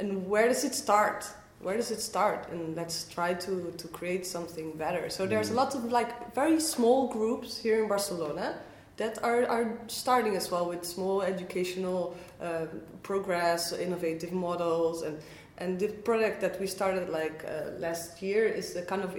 And 0.00 0.26
where 0.28 0.48
does 0.48 0.64
it 0.64 0.74
start 0.74 1.24
where 1.64 1.76
does 1.76 1.90
it 1.90 2.00
start 2.00 2.48
and 2.50 2.76
let's 2.76 3.04
try 3.08 3.34
to 3.34 3.72
to 3.78 3.88
create 3.88 4.24
something 4.26 4.72
better 4.76 5.08
so 5.08 5.26
there's 5.26 5.48
mm. 5.48 5.54
a 5.54 5.56
lot 5.56 5.74
of 5.74 5.84
like 5.98 6.34
very 6.34 6.60
small 6.60 7.08
groups 7.08 7.56
here 7.56 7.82
in 7.82 7.88
barcelona 7.88 8.54
that 8.96 9.22
are, 9.24 9.46
are 9.46 9.78
starting 9.88 10.36
as 10.36 10.50
well 10.50 10.68
with 10.68 10.84
small 10.84 11.22
educational 11.22 12.16
uh, 12.40 12.66
progress, 13.02 13.72
innovative 13.72 14.32
models, 14.32 15.02
and 15.02 15.18
and 15.58 15.78
the 15.78 15.88
product 15.88 16.40
that 16.40 16.60
we 16.60 16.66
started 16.66 17.08
like 17.08 17.44
uh, 17.44 17.70
last 17.78 18.20
year 18.20 18.44
is 18.44 18.74
a 18.74 18.82
kind 18.82 19.02
of 19.02 19.16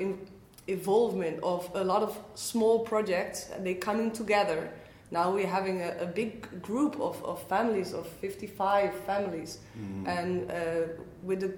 involvement 0.67 1.39
of 1.43 1.69
a 1.75 1.83
lot 1.83 2.03
of 2.03 2.17
small 2.35 2.79
projects, 2.79 3.49
and 3.53 3.65
they 3.65 3.73
coming 3.73 4.11
together. 4.11 4.69
Now 5.11 5.31
we're 5.31 5.47
having 5.47 5.81
a, 5.81 5.95
a 6.01 6.05
big 6.05 6.61
group 6.61 6.99
of, 6.99 7.23
of 7.23 7.41
families 7.47 7.93
of 7.93 8.07
55 8.07 8.93
families, 9.05 9.59
mm. 9.79 10.07
and 10.07 10.51
uh, 10.51 11.01
with 11.23 11.43
a 11.43 11.53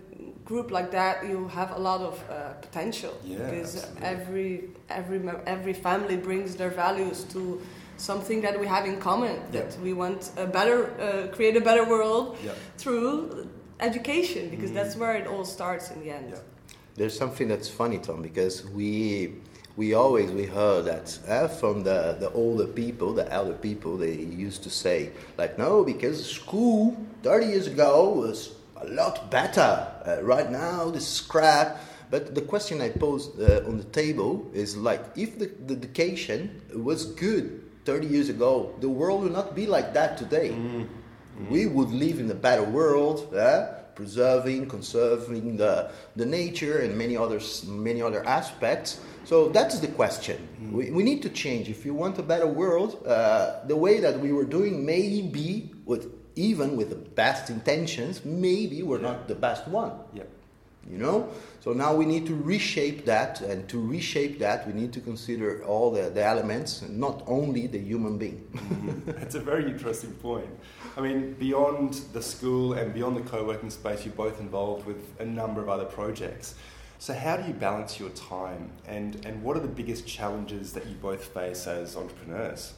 group 0.47 0.71
like 0.71 0.89
that, 0.91 1.27
you 1.27 1.47
have 1.49 1.71
a 1.71 1.77
lot 1.89 2.01
of 2.01 2.15
uh, 2.29 2.53
potential. 2.65 3.13
Yeah, 3.23 3.37
because 3.37 3.75
absolutely. 3.75 4.07
every 4.13 4.49
every 4.89 5.19
every 5.45 5.73
family 5.73 6.17
brings 6.17 6.55
their 6.55 6.73
values 6.85 7.25
to 7.33 7.61
something 7.97 8.39
that 8.41 8.55
we 8.59 8.65
have 8.65 8.85
in 8.85 8.97
common. 9.09 9.35
That 9.51 9.77
we 9.85 9.93
want 9.93 10.31
a 10.37 10.47
better 10.47 10.79
uh, 11.05 11.35
create 11.35 11.55
a 11.57 11.61
better 11.69 11.85
world 11.93 12.37
through 12.77 13.49
education 13.79 14.49
because 14.49 14.71
mm. 14.71 14.77
that's 14.77 14.95
where 14.95 15.15
it 15.21 15.27
all 15.27 15.45
starts 15.45 15.91
in 15.91 15.99
the 16.03 16.11
end. 16.11 16.33
There's 16.95 17.17
something 17.23 17.47
that's 17.47 17.69
funny 17.69 17.99
tom 17.99 18.21
because 18.21 18.65
we 18.79 19.33
we 19.75 19.93
always 19.93 20.31
we 20.31 20.45
heard 20.45 20.85
that 20.85 21.07
uh, 21.27 21.47
from 21.47 21.83
the, 21.83 22.17
the 22.19 22.31
older 22.31 22.65
people 22.65 23.13
the 23.13 23.31
elder 23.31 23.53
people 23.53 23.95
they 23.97 24.15
used 24.47 24.63
to 24.63 24.71
say 24.71 25.11
like 25.37 25.59
no 25.59 25.83
because 25.83 26.17
school 26.25 26.97
30 27.21 27.45
years 27.45 27.67
ago 27.67 28.09
was 28.09 28.56
a 28.81 28.87
lot 28.87 29.29
better 29.31 29.87
uh, 30.05 30.21
right 30.23 30.51
now 30.51 30.89
this 30.89 31.19
is 31.19 31.21
crap 31.21 31.77
but 32.09 32.35
the 32.35 32.41
question 32.41 32.81
I 32.81 32.89
posed 32.89 33.39
uh, 33.39 33.67
on 33.67 33.77
the 33.77 33.83
table 33.83 34.49
is 34.53 34.77
like, 34.77 35.03
if 35.15 35.37
the, 35.37 35.47
the 35.65 35.75
education 35.75 36.61
was 36.73 37.05
good 37.05 37.63
30 37.85 38.07
years 38.07 38.29
ago, 38.29 38.73
the 38.79 38.89
world 38.89 39.23
would 39.23 39.33
not 39.33 39.55
be 39.55 39.65
like 39.65 39.93
that 39.93 40.17
today. 40.17 40.49
Mm-hmm. 40.49 40.81
Mm-hmm. 40.81 41.49
We 41.49 41.65
would 41.65 41.89
live 41.89 42.19
in 42.19 42.31
a 42.31 42.35
better 42.35 42.63
world, 42.63 43.33
eh? 43.35 43.73
preserving, 43.95 44.67
conserving 44.67 45.57
the, 45.57 45.89
the 46.15 46.25
nature 46.25 46.79
and 46.79 46.95
many 46.97 47.17
others, 47.17 47.65
many 47.65 48.01
other 48.01 48.25
aspects. 48.25 48.99
So 49.25 49.49
that's 49.49 49.79
the 49.79 49.87
question. 49.87 50.37
Mm-hmm. 50.37 50.77
We, 50.77 50.91
we 50.91 51.03
need 51.03 51.21
to 51.23 51.29
change. 51.29 51.67
If 51.67 51.83
you 51.83 51.93
want 51.93 52.17
a 52.19 52.23
better 52.23 52.47
world, 52.47 53.05
uh, 53.05 53.65
the 53.65 53.75
way 53.75 53.99
that 53.99 54.17
we 54.19 54.31
were 54.31 54.45
doing 54.45 54.85
maybe 54.85 55.73
with 55.83 56.16
even 56.37 56.77
with 56.77 56.89
the 56.89 56.95
best 56.95 57.49
intentions, 57.49 58.23
maybe 58.23 58.83
we're 58.83 59.01
yeah. 59.01 59.09
not 59.09 59.27
the 59.27 59.35
best 59.35 59.67
one. 59.67 59.93
Yeah 60.13 60.23
you 60.89 60.97
know 60.97 61.29
so 61.59 61.73
now 61.73 61.93
we 61.93 62.05
need 62.05 62.25
to 62.25 62.35
reshape 62.35 63.05
that 63.05 63.41
and 63.41 63.67
to 63.67 63.79
reshape 63.79 64.39
that 64.39 64.65
we 64.65 64.73
need 64.73 64.93
to 64.93 65.01
consider 65.01 65.63
all 65.65 65.91
the, 65.91 66.09
the 66.09 66.23
elements 66.23 66.81
not 66.89 67.23
only 67.27 67.67
the 67.67 67.77
human 67.77 68.17
being 68.17 68.47
mm-hmm. 68.53 69.11
that's 69.19 69.35
a 69.35 69.39
very 69.39 69.65
interesting 69.65 70.11
point 70.13 70.49
i 70.95 71.01
mean 71.01 71.33
beyond 71.33 71.93
the 72.13 72.21
school 72.21 72.73
and 72.73 72.93
beyond 72.93 73.17
the 73.17 73.21
co-working 73.21 73.69
space 73.69 74.05
you're 74.05 74.13
both 74.13 74.39
involved 74.39 74.85
with 74.85 75.19
a 75.19 75.25
number 75.25 75.61
of 75.61 75.69
other 75.69 75.85
projects 75.85 76.55
so 76.99 77.13
how 77.13 77.37
do 77.37 77.47
you 77.47 77.53
balance 77.53 77.99
your 77.99 78.09
time 78.09 78.71
and, 78.87 79.23
and 79.25 79.43
what 79.43 79.55
are 79.55 79.59
the 79.59 79.67
biggest 79.67 80.07
challenges 80.07 80.73
that 80.73 80.85
you 80.87 80.95
both 80.95 81.25
face 81.25 81.67
as 81.67 81.97
entrepreneurs 81.97 82.73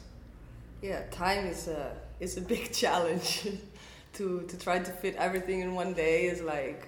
yeah 0.82 1.02
time 1.10 1.46
is 1.46 1.68
a 1.68 1.92
is 2.20 2.36
a 2.36 2.40
big 2.40 2.72
challenge 2.82 3.48
to 4.14 4.42
to 4.48 4.58
try 4.58 4.78
to 4.78 4.90
fit 4.90 5.16
everything 5.16 5.60
in 5.60 5.74
one 5.74 5.92
day 5.94 6.26
is 6.26 6.40
like 6.42 6.86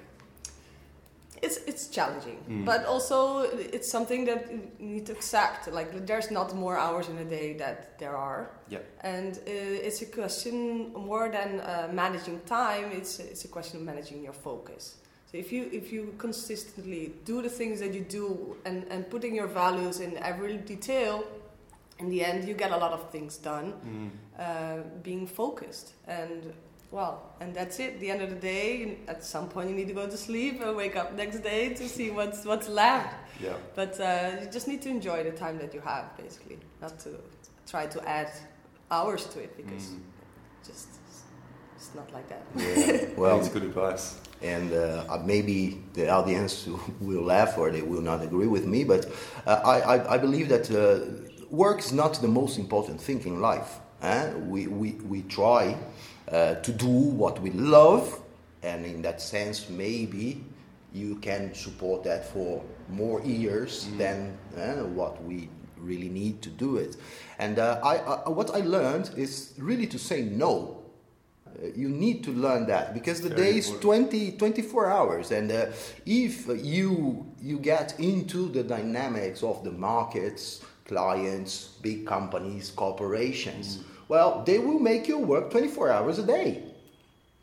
it's 1.43 1.57
it's 1.67 1.89
challenging, 1.89 2.39
mm. 2.49 2.65
but 2.65 2.87
also 2.87 3.41
it's 3.41 3.91
something 3.91 4.25
that 4.27 4.51
you 4.79 4.87
need 4.87 5.07
to 5.07 5.13
accept. 5.13 5.71
Like 5.73 6.07
there's 6.07 6.31
not 6.31 6.55
more 6.55 6.79
hours 6.79 7.09
in 7.09 7.19
a 7.19 7.25
day 7.25 7.55
that 7.55 7.99
there 7.99 8.17
are. 8.17 8.51
Yeah. 8.69 8.79
And 9.01 9.37
uh, 9.39 9.87
it's 9.87 10.01
a 10.03 10.07
question 10.07 10.93
more 10.93 11.29
than 11.29 11.61
uh, 11.61 11.91
managing 11.93 12.41
time. 12.47 12.93
It's 12.93 13.19
it's 13.19 13.45
a 13.45 13.49
question 13.49 13.81
of 13.81 13.85
managing 13.85 14.23
your 14.23 14.33
focus. 14.33 14.97
So 15.31 15.37
if 15.37 15.51
you 15.51 15.69
if 15.73 15.93
you 15.93 16.15
consistently 16.17 17.15
do 17.25 17.43
the 17.43 17.51
things 17.51 17.81
that 17.81 17.93
you 17.93 18.03
do 18.03 18.57
and 18.65 18.87
and 18.89 19.11
putting 19.11 19.35
your 19.35 19.49
values 19.49 19.99
in 19.99 20.17
every 20.19 20.59
detail, 20.59 21.25
in 22.03 22.09
the 22.11 22.21
end 22.25 22.47
you 22.49 22.55
get 22.55 22.71
a 22.73 22.77
lot 22.77 22.93
of 22.93 23.11
things 23.11 23.37
done. 23.37 23.69
Mm. 23.73 24.11
Uh, 24.39 24.83
being 25.03 25.27
focused 25.27 25.93
and 26.07 26.53
well, 26.93 27.35
and 27.41 27.55
that's 27.55 27.81
it. 27.81 28.01
The 28.01 28.11
end 28.11 28.21
of 28.21 28.29
the 28.29 28.37
day, 28.37 28.99
at 29.09 29.25
some 29.25 29.49
point 29.49 29.71
you 29.71 29.75
need 29.75 29.89
to 29.89 29.95
go 29.95 30.07
to 30.07 30.17
sleep 30.17 30.61
and 30.61 30.77
wake 30.77 30.95
up 30.95 31.15
next 31.15 31.39
day 31.39 31.73
to 31.75 31.89
see 31.89 32.11
what's 32.11 32.45
what's 32.45 32.69
left. 32.69 33.15
Yeah. 33.41 33.55
But 33.75 33.99
uh, 33.99 34.43
you 34.43 34.51
just 34.51 34.69
need 34.69 34.83
to 34.83 34.91
enjoy 34.91 35.25
the 35.25 35.33
time 35.45 35.57
that 35.59 35.73
you 35.73 35.81
have, 35.81 36.05
basically, 36.19 36.59
not 36.83 36.99
to 37.01 37.11
try 37.67 37.87
to 37.87 37.99
add 38.07 38.31
hours 38.91 39.25
to 39.33 39.41
it 39.41 39.57
because 39.57 39.87
mm. 39.87 40.01
just 40.67 40.89
it's 41.77 41.95
not 41.95 42.13
like 42.13 42.29
that. 42.29 42.45
Yeah. 42.57 43.09
Well, 43.17 43.41
it's 43.41 43.49
good 43.49 43.65
advice. 43.65 44.21
And 44.43 44.73
uh, 44.73 45.19
maybe 45.25 45.83
the 45.95 46.11
audience 46.11 46.69
will 47.01 47.23
laugh 47.23 47.57
or 47.59 47.71
they 47.71 47.83
will 47.83 48.03
not 48.03 48.23
agree 48.23 48.49
with 48.49 48.67
me, 48.67 48.85
but 48.85 49.07
uh, 49.47 49.61
I, 49.65 49.77
I, 49.81 50.15
I, 50.15 50.19
believe 50.19 50.49
that 50.49 50.67
uh, 50.71 51.31
work 51.53 51.81
is 51.81 51.93
not 51.93 52.15
the 52.21 52.29
most 52.29 52.59
important 52.59 53.01
thing 53.01 53.21
in 53.25 53.41
life. 53.41 53.79
Eh? 54.01 54.33
We, 54.35 54.67
we, 54.67 54.93
we 54.93 55.23
try 55.23 55.77
uh, 56.31 56.55
to 56.57 56.73
do 56.73 56.89
what 56.89 57.41
we 57.41 57.51
love, 57.51 58.21
and 58.63 58.85
in 58.85 59.03
that 59.03 59.21
sense, 59.21 59.69
maybe 59.69 60.43
you 60.93 61.17
can 61.17 61.55
support 61.55 62.03
that 62.05 62.27
for 62.27 62.65
more 62.89 63.23
years 63.23 63.85
mm. 63.85 63.99
than 63.99 64.39
uh, 64.57 64.85
what 64.85 65.23
we 65.23 65.49
really 65.77 66.09
need 66.09 66.41
to 66.43 66.49
do 66.49 66.77
it. 66.77 66.97
And 67.39 67.59
uh, 67.59 67.81
I, 67.83 67.97
I, 67.99 68.29
what 68.29 68.55
I 68.55 68.61
learned 68.61 69.11
is 69.17 69.55
really 69.59 69.87
to 69.89 69.99
say 69.99 70.23
no. 70.23 70.79
Uh, 71.47 71.67
you 71.77 71.89
need 71.89 72.25
to 72.25 72.31
learn 72.31 72.67
that 72.67 72.95
because 72.95 73.21
the 73.21 73.29
day 73.29 73.57
is 73.59 73.71
20, 73.81 74.33
24 74.33 74.91
hours, 74.91 75.33
and 75.33 75.53
uh, 75.53 75.67
if 76.07 76.47
you 76.65 77.27
you 77.43 77.59
get 77.59 77.99
into 78.01 78.49
the 78.49 78.63
dynamics 78.63 79.43
of 79.43 79.63
the 79.63 79.71
markets, 79.71 80.63
clients, 80.85 81.79
big 81.83 82.07
companies, 82.07 82.71
corporations. 82.71 83.79
Mm 83.79 83.85
well, 84.13 84.43
they 84.45 84.59
will 84.59 84.79
make 84.79 85.09
you 85.09 85.17
work 85.17 85.51
24 85.51 85.91
hours 85.91 86.19
a 86.19 86.27
day. 86.27 86.63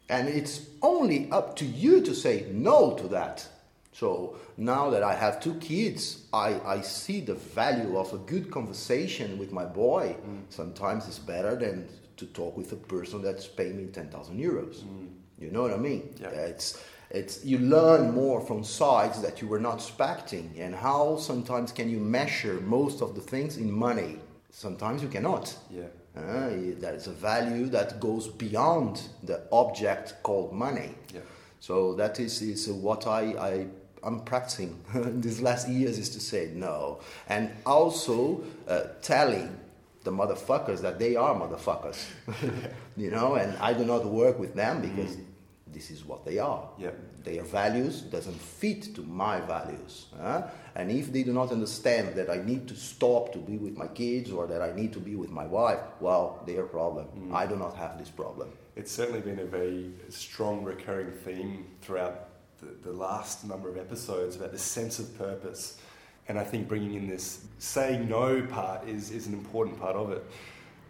And 0.07 0.27
it's 0.27 0.67
only 0.83 1.27
up 1.31 1.55
to 1.55 1.65
you 1.65 1.99
to 2.01 2.13
say 2.13 2.45
no 2.51 2.93
to 2.95 3.07
that. 3.07 3.47
So 3.91 4.37
now 4.55 4.91
that 4.91 5.01
I 5.01 5.15
have 5.15 5.41
two 5.41 5.55
kids, 5.55 6.25
I, 6.31 6.59
I 6.63 6.81
see 6.81 7.21
the 7.21 7.33
value 7.33 7.97
of 7.97 8.13
a 8.13 8.19
good 8.19 8.51
conversation 8.51 9.39
with 9.39 9.51
my 9.51 9.65
boy. 9.65 10.15
Mm. 10.23 10.43
Sometimes 10.49 11.07
it's 11.07 11.17
better 11.17 11.55
than 11.55 11.89
to 12.17 12.27
talk 12.27 12.55
with 12.55 12.71
a 12.71 12.75
person 12.75 13.23
that's 13.23 13.47
paying 13.47 13.77
me 13.77 13.87
10,000 13.87 14.39
euros. 14.39 14.83
Mm. 14.83 15.07
You 15.39 15.49
know 15.49 15.63
what 15.63 15.73
I 15.73 15.77
mean? 15.77 16.13
Yeah. 16.21 16.29
It's, 16.29 16.83
it's, 17.11 17.43
you 17.43 17.57
learn 17.57 18.13
more 18.13 18.39
from 18.41 18.63
sides 18.63 19.21
that 19.21 19.41
you 19.41 19.47
were 19.47 19.59
not 19.59 19.75
expecting 19.75 20.53
and 20.57 20.75
how 20.75 21.17
sometimes 21.17 21.71
can 21.71 21.89
you 21.89 21.99
measure 21.99 22.59
most 22.61 23.01
of 23.01 23.15
the 23.15 23.21
things 23.21 23.57
in 23.57 23.71
money. 23.71 24.19
Sometimes 24.51 25.01
you 25.01 25.09
cannot. 25.09 25.55
Yeah. 25.71 25.83
Uh, 26.15 26.49
there 26.79 26.95
is 26.95 27.07
a 27.07 27.11
value 27.11 27.67
that 27.67 27.99
goes 27.99 28.27
beyond 28.27 29.01
the 29.23 29.41
object 29.51 30.15
called 30.23 30.53
money. 30.53 30.95
Yeah. 31.13 31.21
So 31.59 31.93
that 31.95 32.19
is, 32.19 32.41
is 32.41 32.69
what 32.69 33.07
I, 33.07 33.21
I 33.21 33.67
I'm 34.03 34.21
practicing 34.21 34.79
these 35.21 35.41
last 35.41 35.67
years 35.67 35.97
is 35.97 36.09
to 36.09 36.19
say 36.19 36.51
no, 36.53 36.99
and 37.27 37.51
also 37.65 38.43
uh, 38.67 38.81
telling 39.01 39.57
the 40.03 40.11
motherfuckers 40.11 40.81
that 40.81 40.99
they 40.99 41.15
are 41.15 41.35
motherfuckers, 41.35 42.05
you 42.97 43.11
know, 43.11 43.35
and 43.35 43.57
I 43.57 43.73
do 43.73 43.83
not 43.83 44.05
work 44.05 44.39
with 44.39 44.55
them 44.55 44.81
because 44.81 45.17
mm. 45.17 45.25
This 45.71 45.91
is 45.91 46.05
what 46.05 46.25
they 46.25 46.39
are. 46.39 46.67
Yeah. 46.77 46.91
Their 47.23 47.43
values 47.43 48.01
doesn't 48.01 48.39
fit 48.39 48.95
to 48.95 49.01
my 49.01 49.39
values, 49.41 50.07
huh? 50.19 50.43
And 50.75 50.91
if 50.91 51.11
they 51.11 51.23
do 51.23 51.33
not 51.33 51.51
understand 51.51 52.15
that 52.15 52.29
I 52.29 52.37
need 52.37 52.67
to 52.69 52.75
stop 52.75 53.33
to 53.33 53.39
be 53.39 53.57
with 53.57 53.77
my 53.77 53.87
kids 53.87 54.31
or 54.31 54.47
that 54.47 54.61
I 54.61 54.71
need 54.71 54.93
to 54.93 54.99
be 54.99 55.15
with 55.15 55.29
my 55.29 55.45
wife, 55.45 55.79
well, 55.99 56.41
their 56.45 56.63
problem. 56.63 57.07
Mm. 57.17 57.33
I 57.33 57.45
do 57.45 57.55
not 57.55 57.75
have 57.75 57.97
this 57.97 58.09
problem. 58.09 58.49
It's 58.75 58.91
certainly 58.91 59.21
been 59.21 59.39
a 59.39 59.45
very 59.45 59.91
strong 60.09 60.63
recurring 60.63 61.11
theme 61.11 61.65
throughout 61.81 62.29
the, 62.59 62.89
the 62.89 62.93
last 62.93 63.45
number 63.45 63.69
of 63.69 63.77
episodes 63.77 64.35
about 64.35 64.51
the 64.51 64.59
sense 64.59 64.99
of 64.99 65.17
purpose. 65.17 65.79
And 66.27 66.37
I 66.39 66.43
think 66.43 66.67
bringing 66.67 66.93
in 66.93 67.07
this 67.07 67.45
saying 67.57 68.07
no 68.07 68.41
part 68.43 68.87
is, 68.87 69.11
is 69.11 69.27
an 69.27 69.33
important 69.33 69.79
part 69.79 69.95
of 69.95 70.11
it. 70.11 70.23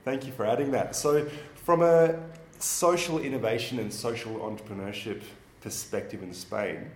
Thank 0.06 0.26
you 0.26 0.32
for 0.32 0.46
adding 0.46 0.72
that. 0.72 0.96
So, 0.96 1.28
from 1.56 1.82
a 1.82 2.20
social 2.60 3.20
innovation 3.20 3.80
and 3.80 3.92
social 3.92 4.34
entrepreneurship 4.40 5.22
perspective 5.62 6.22
in 6.24 6.34
Spain, 6.34 6.92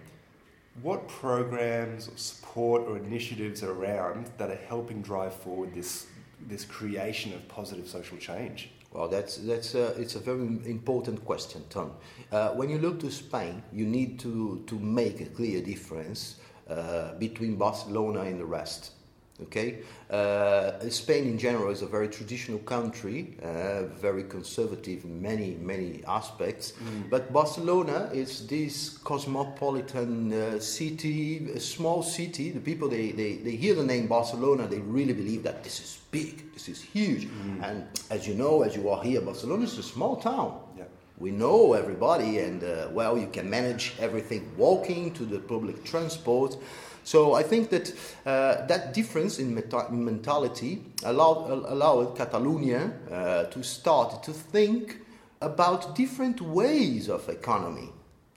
what 0.81 1.07
programs 1.07 2.07
or 2.07 2.17
support 2.17 2.81
or 2.83 2.97
initiatives 2.97 3.63
are 3.63 3.71
around 3.71 4.31
that 4.37 4.49
are 4.49 4.59
helping 4.67 5.01
drive 5.01 5.33
forward 5.33 5.73
this 5.73 6.07
this 6.47 6.65
creation 6.65 7.33
of 7.33 7.47
positive 7.47 7.87
social 7.87 8.17
change? 8.17 8.71
Well, 8.91 9.07
that's 9.07 9.37
that's 9.37 9.75
it's 9.75 10.15
a 10.15 10.19
very 10.19 10.41
important 10.65 11.23
question, 11.25 11.63
Tom. 11.69 11.91
Uh, 12.31 12.49
when 12.49 12.69
you 12.69 12.77
look 12.77 12.99
to 12.99 13.11
Spain, 13.11 13.63
you 13.71 13.85
need 13.85 14.19
to 14.19 14.63
to 14.67 14.75
make 14.79 15.21
a 15.21 15.25
clear 15.25 15.61
difference 15.61 16.35
uh, 16.69 17.13
between 17.15 17.55
Barcelona 17.55 18.21
and 18.21 18.39
the 18.39 18.45
rest. 18.45 18.91
Okay, 19.41 19.79
uh, 20.11 20.79
Spain 20.89 21.23
in 21.23 21.39
general 21.39 21.71
is 21.71 21.81
a 21.81 21.87
very 21.87 22.07
traditional 22.07 22.59
country, 22.59 23.35
uh, 23.41 23.87
very 23.99 24.23
conservative 24.25 25.03
in 25.05 25.19
many 25.19 25.55
many 25.55 26.03
aspects. 26.07 26.73
Mm. 26.73 27.09
But 27.09 27.33
Barcelona 27.33 28.11
is 28.13 28.45
this 28.45 28.95
cosmopolitan 28.99 30.31
uh, 30.31 30.59
city, 30.59 31.49
a 31.49 31.59
small 31.59 32.03
city. 32.03 32.51
The 32.51 32.59
people 32.59 32.87
they, 32.87 33.11
they, 33.11 33.37
they 33.37 33.55
hear 33.55 33.73
the 33.73 33.83
name 33.83 34.05
Barcelona, 34.05 34.67
they 34.67 34.79
really 34.79 35.13
believe 35.13 35.41
that 35.43 35.63
this 35.63 35.79
is 35.79 35.99
big, 36.11 36.53
this 36.53 36.69
is 36.69 36.79
huge. 36.83 37.25
Mm. 37.25 37.63
And 37.63 37.87
as 38.11 38.27
you 38.27 38.35
know, 38.35 38.61
as 38.61 38.75
you 38.75 38.87
are 38.89 39.03
here, 39.03 39.19
Barcelona 39.19 39.63
is 39.63 39.79
a 39.79 39.83
small 39.83 40.17
town. 40.17 40.59
Yeah. 40.77 40.83
We 41.17 41.31
know 41.31 41.73
everybody, 41.73 42.39
and 42.39 42.63
uh, 42.63 42.89
well, 42.91 43.17
you 43.17 43.27
can 43.27 43.49
manage 43.49 43.93
everything 43.99 44.51
walking 44.57 45.11
to 45.13 45.25
the 45.25 45.39
public 45.39 45.83
transport. 45.83 46.57
So 47.03 47.33
I 47.33 47.43
think 47.43 47.69
that 47.69 47.91
uh, 48.25 48.65
that 48.67 48.93
difference 48.93 49.39
in 49.39 49.53
meta- 49.53 49.91
mentality 49.91 50.83
allowed, 51.03 51.49
allowed 51.49 52.15
Catalonia 52.15 52.91
uh, 53.11 53.43
to 53.45 53.63
start 53.63 54.23
to 54.23 54.31
think 54.31 54.99
about 55.41 55.95
different 55.95 56.41
ways 56.41 57.09
of 57.09 57.27
economy. 57.27 57.89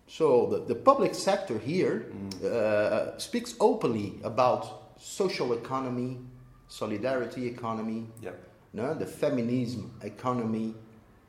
So 0.08 0.46
the, 0.46 0.58
the 0.58 0.74
public 0.74 1.14
sector 1.14 1.58
here 1.58 2.06
mm. 2.10 2.44
uh, 2.44 3.18
speaks 3.18 3.54
openly 3.60 4.14
about 4.24 4.94
social 5.00 5.52
economy, 5.52 6.18
solidarity 6.68 7.46
economy, 7.46 8.06
yep. 8.20 8.38
no, 8.72 8.94
the 8.94 9.06
feminism 9.06 9.92
economy, 10.02 10.74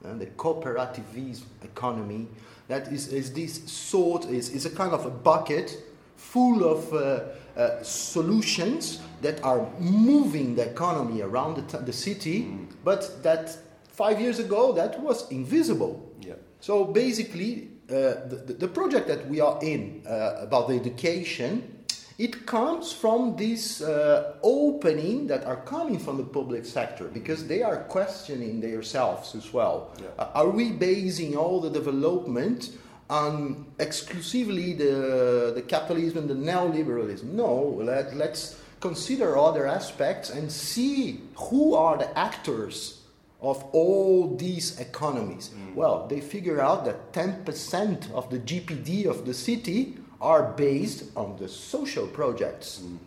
the 0.01 0.25
cooperativism 0.25 1.43
economy. 1.63 2.27
That 2.67 2.91
is, 2.91 3.13
is 3.13 3.33
this 3.33 3.63
sort 3.69 4.25
is, 4.25 4.49
is 4.49 4.65
a 4.65 4.69
kind 4.69 4.93
of 4.93 5.05
a 5.05 5.09
bucket 5.09 5.77
full 6.17 6.65
of 6.65 6.93
uh, 6.93 7.21
uh, 7.55 7.81
solutions 7.83 8.99
that 9.21 9.41
are 9.43 9.69
moving 9.79 10.55
the 10.55 10.69
economy 10.69 11.21
around 11.21 11.55
the, 11.55 11.77
t- 11.77 11.83
the 11.85 11.93
city, 11.93 12.43
mm. 12.43 12.67
but 12.83 13.23
that 13.23 13.57
five 13.89 14.19
years 14.19 14.39
ago 14.39 14.73
that 14.73 14.99
was 14.99 15.31
invisible. 15.31 16.11
Yeah. 16.21 16.33
So 16.59 16.83
basically, 16.83 17.69
uh, 17.89 18.27
the, 18.27 18.55
the 18.59 18.67
project 18.67 19.07
that 19.07 19.27
we 19.29 19.39
are 19.39 19.57
in 19.61 20.03
uh, 20.05 20.35
about 20.41 20.67
the 20.67 20.75
education 20.75 21.77
it 22.17 22.47
comes 22.47 22.91
from 22.91 23.35
this 23.35 23.79
uh, 23.81 24.33
opening 24.41 25.27
that 25.27 25.45
are 25.45 25.57
coming 25.57 25.99
from 25.99 26.17
the 26.17 26.23
public 26.23 26.65
sector 26.65 27.05
because 27.09 27.45
they 27.45 27.61
are 27.61 27.83
questioning 27.83 28.59
themselves 28.59 29.35
as 29.35 29.53
well. 29.53 29.91
Yeah. 30.01 30.07
Uh, 30.17 30.29
are 30.33 30.49
we 30.49 30.71
basing 30.71 31.37
all 31.37 31.61
the 31.61 31.69
development 31.69 32.71
on 33.09 33.65
exclusively 33.79 34.73
the, 34.73 35.53
the 35.55 35.61
capitalism 35.61 36.29
and 36.29 36.29
the 36.29 36.51
neoliberalism. 36.51 37.23
No, 37.23 37.79
let, 37.81 38.15
let's 38.15 38.59
consider 38.79 39.37
other 39.37 39.65
aspects 39.65 40.29
and 40.29 40.51
see 40.51 41.21
who 41.35 41.73
are 41.73 41.97
the 41.97 42.17
actors 42.17 43.01
of 43.41 43.63
all 43.71 44.35
these 44.35 44.79
economies. 44.79 45.49
Mm. 45.49 45.75
Well, 45.75 46.07
they 46.07 46.21
figure 46.21 46.59
out 46.59 46.85
that 46.85 47.13
10% 47.13 48.11
of 48.11 48.29
the 48.29 48.39
GPD 48.39 49.05
of 49.05 49.25
the 49.25 49.33
city 49.33 49.97
are 50.19 50.53
based 50.53 51.05
on 51.15 51.37
the 51.37 51.47
social 51.47 52.07
projects 52.07 52.81
mm. 52.83 52.97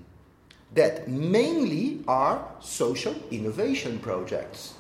that 0.74 1.08
mainly 1.08 2.04
are 2.06 2.46
social 2.60 3.14
innovation 3.30 3.98
projects. 3.98 4.74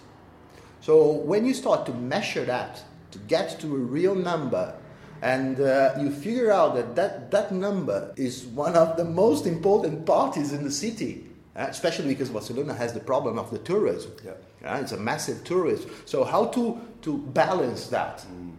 So 0.80 1.10
when 1.10 1.44
you 1.44 1.52
start 1.52 1.84
to 1.86 1.92
measure 1.92 2.44
that 2.44 2.82
to 3.10 3.18
get 3.18 3.58
to 3.60 3.66
a 3.74 3.78
real 3.78 4.14
number, 4.14 4.74
And 5.22 5.60
uh, 5.60 5.94
you 5.98 6.10
figure 6.10 6.50
out 6.50 6.74
that, 6.74 6.96
that 6.96 7.30
that 7.30 7.52
number 7.52 8.12
is 8.16 8.44
one 8.46 8.74
of 8.74 8.96
the 8.96 9.04
most 9.04 9.46
important 9.46 10.06
parties 10.06 10.52
in 10.52 10.64
the 10.64 10.70
city, 10.70 11.26
uh, 11.54 11.66
especially 11.68 12.08
because 12.08 12.30
Barcelona 12.30 12.74
has 12.74 12.92
the 12.94 13.00
problem 13.00 13.38
of 13.38 13.50
the 13.50 13.58
tourism. 13.58 14.12
Yeah. 14.24 14.32
Uh, 14.64 14.80
it's 14.80 14.92
a 14.92 14.96
massive 14.96 15.44
tourism. 15.44 15.90
So 16.06 16.24
how 16.24 16.46
to, 16.46 16.80
to 17.02 17.18
balance 17.18 17.88
that? 17.88 18.18
Mm. 18.20 18.52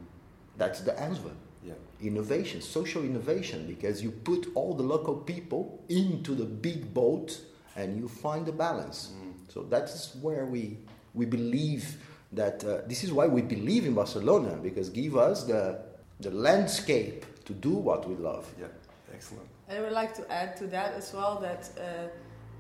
That's 0.58 0.82
the 0.82 1.00
answer. 1.00 1.32
Yeah. 1.64 1.74
Innovation, 2.02 2.62
social 2.62 3.04
innovation, 3.04 3.66
because 3.68 4.04
you 4.04 4.12
put 4.12 4.52
all 4.54 4.76
the 4.76 4.84
local 4.84 5.16
people 5.16 5.84
into 5.90 6.36
the 6.36 6.46
big 6.46 6.94
boat 6.94 7.40
and 7.76 7.98
you 7.98 8.08
find 8.08 8.46
the 8.46 8.52
balance. 8.52 9.14
Mm. 9.16 9.52
So 9.52 9.64
that's 9.64 10.16
where 10.16 10.46
we, 10.46 10.78
we 11.14 11.26
believe 11.26 11.98
that 12.34 12.64
uh, 12.64 12.82
this 12.88 13.04
is 13.04 13.12
why 13.12 13.28
we 13.28 13.42
believe 13.42 13.86
in 13.86 13.94
Barcelona 13.94 14.58
because 14.62 14.90
give 14.90 15.18
us 15.18 15.44
the, 15.44 15.80
the 16.22 16.32
landscape 16.32 17.26
to 17.46 17.54
do 17.54 17.72
what 17.74 18.08
we 18.08 18.16
love. 18.16 18.46
Yeah. 18.60 18.68
Excellent. 19.14 19.48
And 19.68 19.78
I 19.80 19.82
would 19.82 19.94
like 19.94 20.14
to 20.16 20.32
add 20.32 20.56
to 20.58 20.68
that 20.68 20.94
as 20.94 21.14
well 21.14 21.40
that 21.42 21.70
uh, 21.78 22.08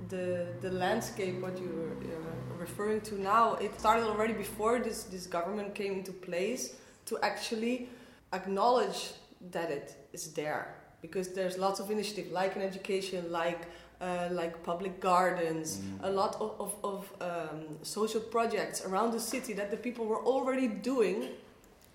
the 0.09 0.47
the 0.61 0.71
landscape 0.71 1.35
what 1.41 1.57
you're 1.61 1.91
uh, 1.91 2.57
referring 2.59 3.01
to 3.01 3.21
now 3.21 3.53
it 3.55 3.71
started 3.79 4.05
already 4.07 4.33
before 4.33 4.79
this 4.79 5.03
this 5.03 5.27
government 5.27 5.75
came 5.75 5.93
into 5.93 6.11
place 6.11 6.63
to 7.05 7.17
actually 7.21 7.87
acknowledge 8.33 9.11
that 9.51 9.69
it 9.69 9.95
is 10.13 10.33
there 10.33 10.63
because 11.01 11.27
there's 11.33 11.57
lots 11.57 11.79
of 11.79 11.91
initiative 11.91 12.31
like 12.31 12.55
in 12.55 12.61
education 12.61 13.31
like 13.31 13.61
uh, 14.01 14.27
like 14.31 14.63
public 14.63 14.99
gardens, 14.99 15.77
Mm. 15.77 16.09
a 16.09 16.09
lot 16.09 16.35
of, 16.41 16.49
of, 16.59 16.71
of 16.83 17.01
um, 17.21 17.59
social 17.83 18.19
projects 18.21 18.83
around 18.83 19.11
the 19.11 19.19
city 19.19 19.53
that 19.53 19.69
the 19.69 19.77
people 19.77 20.05
were 20.07 20.23
already 20.25 20.67
doing, 20.67 21.27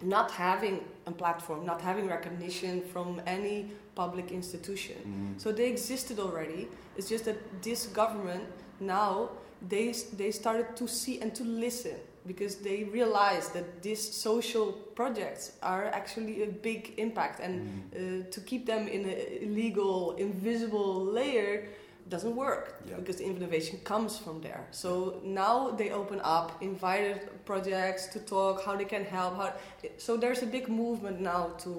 not 0.02 0.30
having 0.30 0.80
a 1.06 1.12
platform, 1.12 1.64
not 1.64 1.80
having 1.80 2.06
recognition 2.06 2.82
from 2.92 3.20
any 3.26 3.70
public 3.94 4.30
institution. 4.30 4.96
Mm. 5.36 5.40
So 5.40 5.52
they 5.52 5.68
existed 5.68 6.18
already. 6.18 6.68
It's 6.96 7.08
just 7.08 7.24
that 7.24 7.38
this 7.62 7.86
government 7.86 8.44
now 8.80 9.30
they 9.68 9.94
they 10.16 10.30
started 10.32 10.76
to 10.76 10.86
see 10.86 11.20
and 11.22 11.34
to 11.34 11.44
listen 11.44 11.96
because 12.26 12.56
they 12.56 12.84
realized 12.84 13.54
that 13.54 13.82
these 13.82 14.02
social 14.02 14.72
projects 14.94 15.52
are 15.62 15.86
actually 15.86 16.42
a 16.42 16.46
big 16.46 16.92
impact 16.98 17.40
and 17.40 17.54
Mm. 17.60 17.70
uh, 17.70 18.30
to 18.30 18.40
keep 18.40 18.66
them 18.66 18.88
in 18.88 19.04
an 19.04 19.18
illegal, 19.40 20.12
invisible 20.18 21.04
layer 21.04 21.68
doesn't 22.08 22.36
work 22.36 22.64
Yeah. 22.88 22.96
because 22.96 23.16
the 23.16 23.24
innovation 23.24 23.78
comes 23.84 24.16
from 24.18 24.40
there. 24.40 24.62
So 24.70 25.20
now 25.24 25.70
they 25.70 25.90
open 25.90 26.20
up, 26.22 26.62
invited 26.62 27.18
projects 27.44 28.06
to 28.14 28.18
talk 28.20 28.64
how 28.64 28.76
they 28.76 28.84
can 28.84 29.04
help. 29.04 29.36
How 29.36 29.52
so 29.98 30.16
there's 30.16 30.42
a 30.42 30.46
big 30.46 30.68
movement 30.68 31.20
now 31.20 31.42
to 31.64 31.72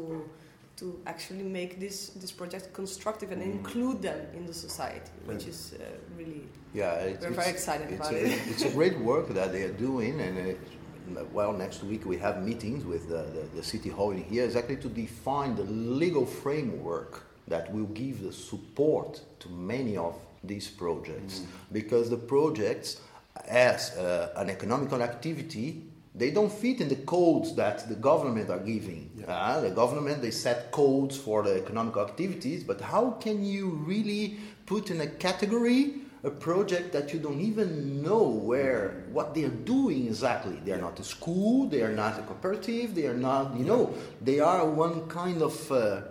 to 0.79 0.85
actually 1.07 1.43
make 1.43 1.79
this 1.79 2.09
this 2.21 2.31
project 2.31 2.65
constructive 2.73 3.31
and 3.33 3.41
Mm. 3.41 3.51
include 3.57 4.01
them 4.01 4.19
in 4.37 4.45
the 4.45 4.53
society, 4.53 5.11
which 5.25 5.47
is 5.47 5.73
uh, 5.73 5.79
really 6.17 6.43
Yeah, 6.73 6.93
it's, 7.09 7.23
We're 7.25 7.31
very 7.43 7.49
excited 7.57 7.87
it's 7.89 7.99
about 8.09 8.13
a, 8.13 8.25
it. 8.25 8.39
it's 8.51 8.63
a 8.65 8.69
great 8.79 8.97
work 9.11 9.27
that 9.33 9.49
they 9.53 9.63
are 9.63 9.77
doing, 9.87 10.13
and 10.21 10.37
uh, 10.37 11.23
well, 11.33 11.51
next 11.53 11.83
week 11.83 12.05
we 12.05 12.17
have 12.17 12.43
meetings 12.43 12.83
with 12.85 13.03
the, 13.09 13.23
the, 13.35 13.43
the 13.57 13.63
city 13.63 13.89
hall 13.89 14.11
in 14.11 14.23
here 14.23 14.43
exactly 14.45 14.75
to 14.85 14.89
define 14.89 15.55
the 15.55 15.63
legal 16.03 16.25
framework 16.25 17.23
that 17.47 17.73
will 17.73 17.85
give 17.87 18.21
the 18.23 18.33
support 18.33 19.21
to 19.39 19.49
many 19.49 19.97
of 19.97 20.15
these 20.43 20.67
projects, 20.67 21.41
because 21.71 22.09
the 22.09 22.17
projects 22.17 23.01
as 23.47 23.95
uh, 23.97 24.33
an 24.35 24.49
economical 24.49 25.01
activity. 25.01 25.83
They 26.15 26.31
don't 26.31 26.51
fit 26.51 26.81
in 26.81 26.89
the 26.89 26.95
codes 26.95 27.53
that 27.55 27.87
the 27.87 27.95
government 27.95 28.49
are 28.49 28.59
giving. 28.59 29.11
Yeah. 29.19 29.31
Uh, 29.31 29.61
the 29.61 29.69
government 29.69 30.21
they 30.21 30.31
set 30.31 30.71
codes 30.71 31.15
for 31.15 31.43
the 31.43 31.55
economic 31.57 31.95
activities, 31.97 32.63
but 32.63 32.81
how 32.81 33.11
can 33.11 33.45
you 33.45 33.69
really 33.85 34.37
put 34.65 34.89
in 34.89 35.01
a 35.01 35.07
category 35.07 35.93
a 36.23 36.31
project 36.31 36.91
that 36.91 37.13
you 37.13 37.19
don't 37.19 37.39
even 37.39 38.01
know 38.01 38.23
where 38.23 39.03
what 39.11 39.35
they 39.35 39.43
are 39.43 39.49
doing 39.49 40.07
exactly? 40.07 40.57
They 40.65 40.71
are 40.71 40.81
not 40.81 40.99
a 40.99 41.03
school, 41.03 41.67
they 41.67 41.83
are 41.83 41.93
not 41.93 42.17
a 42.17 42.23
cooperative, 42.23 42.95
they 42.95 43.05
are 43.05 43.13
not 43.13 43.55
you 43.55 43.65
know 43.65 43.93
they 44.19 44.39
are 44.39 44.67
one 44.67 45.07
kind 45.07 45.43
of 45.43 45.71
uh, 45.71 46.01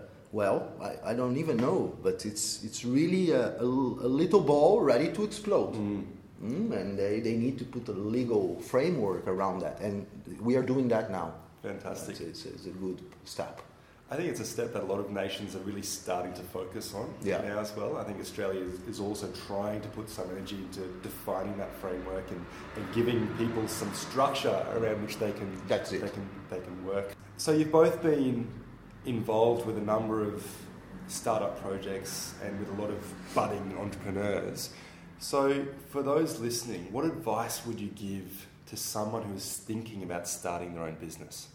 well 0.40 0.58
I, 0.88 1.10
I 1.10 1.12
don't 1.20 1.36
even 1.42 1.56
know, 1.66 1.78
but 2.06 2.16
it's 2.30 2.46
it's 2.66 2.80
really 2.98 3.24
a, 3.42 3.44
a, 3.58 3.64
a 4.08 4.10
little 4.20 4.42
ball 4.52 4.72
ready 4.92 5.08
to 5.16 5.20
explode. 5.24 5.74
Mm, 5.74 6.04
and 6.80 6.98
they, 6.98 7.20
they 7.20 7.36
need 7.44 7.56
to 7.62 7.64
put 7.64 7.88
a 7.88 7.96
legal 8.16 8.44
framework 8.72 9.26
around 9.26 9.56
that, 9.64 9.76
and 9.86 10.06
we 10.48 10.52
are 10.58 10.66
doing 10.72 10.86
that 10.88 11.10
now. 11.10 11.28
Fantastic. 11.62 12.20
It's, 12.20 12.44
it's, 12.44 12.54
it's 12.54 12.66
a 12.66 12.76
good 12.84 12.98
step. 13.24 13.62
I 14.12 14.14
think 14.16 14.28
it's 14.32 14.40
a 14.48 14.50
step 14.54 14.68
that 14.74 14.82
a 14.86 14.88
lot 14.92 15.00
of 15.04 15.08
nations 15.10 15.56
are 15.56 15.64
really 15.70 15.82
starting 16.00 16.34
to 16.34 16.42
focus 16.58 16.94
on 16.94 17.06
Yeah. 17.22 17.40
now 17.50 17.58
as 17.66 17.70
well. 17.78 17.96
I 17.96 18.04
think 18.06 18.20
Australia 18.20 18.60
is, 18.70 18.74
is 18.92 19.00
also 19.00 19.26
trying 19.48 19.80
to 19.80 19.88
put 19.98 20.06
some 20.08 20.26
energy 20.36 20.56
into 20.66 20.82
defining 21.02 21.56
that 21.62 21.72
framework 21.82 22.26
and, 22.34 22.42
and 22.76 22.84
giving 22.94 23.26
people 23.42 23.66
some 23.66 23.92
structure 23.94 24.58
around 24.76 24.98
which 25.04 25.16
they 25.18 25.32
can 25.32 25.48
That's 25.72 25.90
it. 25.92 26.02
they 26.02 26.12
can 26.16 26.26
they 26.52 26.60
can 26.66 26.76
work. 26.92 27.06
So 27.38 27.50
you've 27.56 27.72
both 27.82 27.96
been 28.02 28.46
involved 29.06 29.66
with 29.66 29.78
a 29.78 29.80
number 29.80 30.22
of 30.22 30.46
startup 31.08 31.60
projects 31.62 32.34
and 32.44 32.58
with 32.58 32.68
a 32.76 32.82
lot 32.82 32.90
of 32.90 33.34
budding 33.34 33.76
entrepreneurs. 33.78 34.70
So 35.18 35.64
for 35.88 36.02
those 36.02 36.40
listening, 36.40 36.92
what 36.92 37.04
advice 37.04 37.64
would 37.64 37.80
you 37.80 37.88
give 37.88 38.46
to 38.66 38.76
someone 38.76 39.22
who 39.22 39.34
is 39.34 39.56
thinking 39.56 40.02
about 40.02 40.28
starting 40.28 40.74
their 40.74 40.84
own 40.84 40.96
business? 40.96 41.48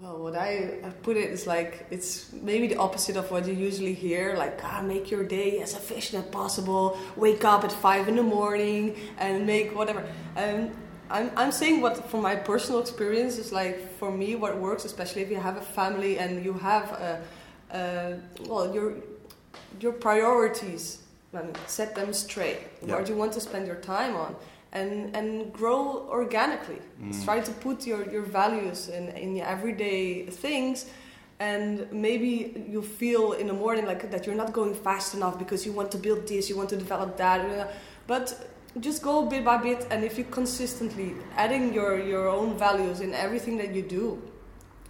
Well, 0.00 0.18
what 0.18 0.34
I 0.34 0.80
I 0.82 0.90
put 1.02 1.16
it 1.16 1.30
is 1.30 1.46
like 1.46 1.86
it's 1.90 2.32
maybe 2.32 2.66
the 2.66 2.76
opposite 2.76 3.16
of 3.16 3.30
what 3.30 3.46
you 3.46 3.54
usually 3.54 3.94
hear. 3.94 4.34
Like, 4.36 4.58
ah, 4.64 4.82
make 4.82 5.12
your 5.12 5.22
day 5.22 5.60
as 5.60 5.74
efficient 5.74 6.24
as 6.24 6.30
possible. 6.32 6.98
Wake 7.14 7.44
up 7.44 7.62
at 7.62 7.70
five 7.70 8.08
in 8.08 8.16
the 8.16 8.22
morning 8.22 8.96
and 9.18 9.46
make 9.46 9.76
whatever. 9.76 10.04
Um, 10.36 10.72
I'm 11.12 11.30
I'm 11.36 11.52
saying 11.52 11.80
what 11.80 11.94
from 12.10 12.22
my 12.22 12.34
personal 12.34 12.80
experience 12.80 13.38
is 13.38 13.52
like 13.52 13.76
for 13.98 14.10
me 14.10 14.34
what 14.34 14.56
works, 14.58 14.84
especially 14.84 15.22
if 15.22 15.30
you 15.30 15.40
have 15.48 15.56
a 15.56 15.66
family 15.78 16.18
and 16.18 16.44
you 16.44 16.54
have 16.54 16.86
a, 16.92 17.22
a 17.70 18.18
well 18.48 18.74
your 18.74 18.94
your 19.80 19.92
priorities. 19.92 20.98
set 21.66 21.94
them 21.94 22.12
straight. 22.12 22.60
Yeah. 22.60 22.94
What 22.94 23.06
do 23.06 23.12
you 23.12 23.18
want 23.18 23.32
to 23.38 23.40
spend 23.40 23.66
your 23.66 23.80
time 23.94 24.16
on? 24.16 24.34
and 24.72 25.14
and 25.18 25.52
grow 25.52 26.06
organically. 26.08 26.80
Mm. 27.00 27.24
Try 27.24 27.40
to 27.40 27.52
put 27.66 27.86
your, 27.86 28.10
your 28.10 28.22
values 28.22 28.88
in, 28.88 29.08
in 29.24 29.36
your 29.36 29.46
everyday 29.46 30.26
things 30.44 30.86
and 31.40 31.90
maybe 31.92 32.64
you 32.68 32.82
feel 32.82 33.32
in 33.32 33.46
the 33.48 33.52
morning 33.52 33.84
like 33.84 34.10
that 34.10 34.26
you're 34.26 34.40
not 34.44 34.52
going 34.52 34.74
fast 34.74 35.14
enough 35.14 35.38
because 35.38 35.66
you 35.66 35.72
want 35.72 35.90
to 35.90 35.98
build 35.98 36.26
this, 36.28 36.48
you 36.48 36.56
want 36.56 36.70
to 36.70 36.76
develop 36.76 37.16
that. 37.16 37.74
But 38.06 38.48
just 38.80 39.02
go 39.02 39.26
bit 39.26 39.44
by 39.44 39.56
bit 39.58 39.86
and 39.90 40.04
if 40.04 40.16
you 40.18 40.24
consistently 40.24 41.14
adding 41.36 41.72
your, 41.72 42.00
your 42.00 42.28
own 42.28 42.56
values 42.58 43.00
in 43.00 43.14
everything 43.14 43.56
that 43.58 43.74
you 43.74 43.82
do. 43.82 44.22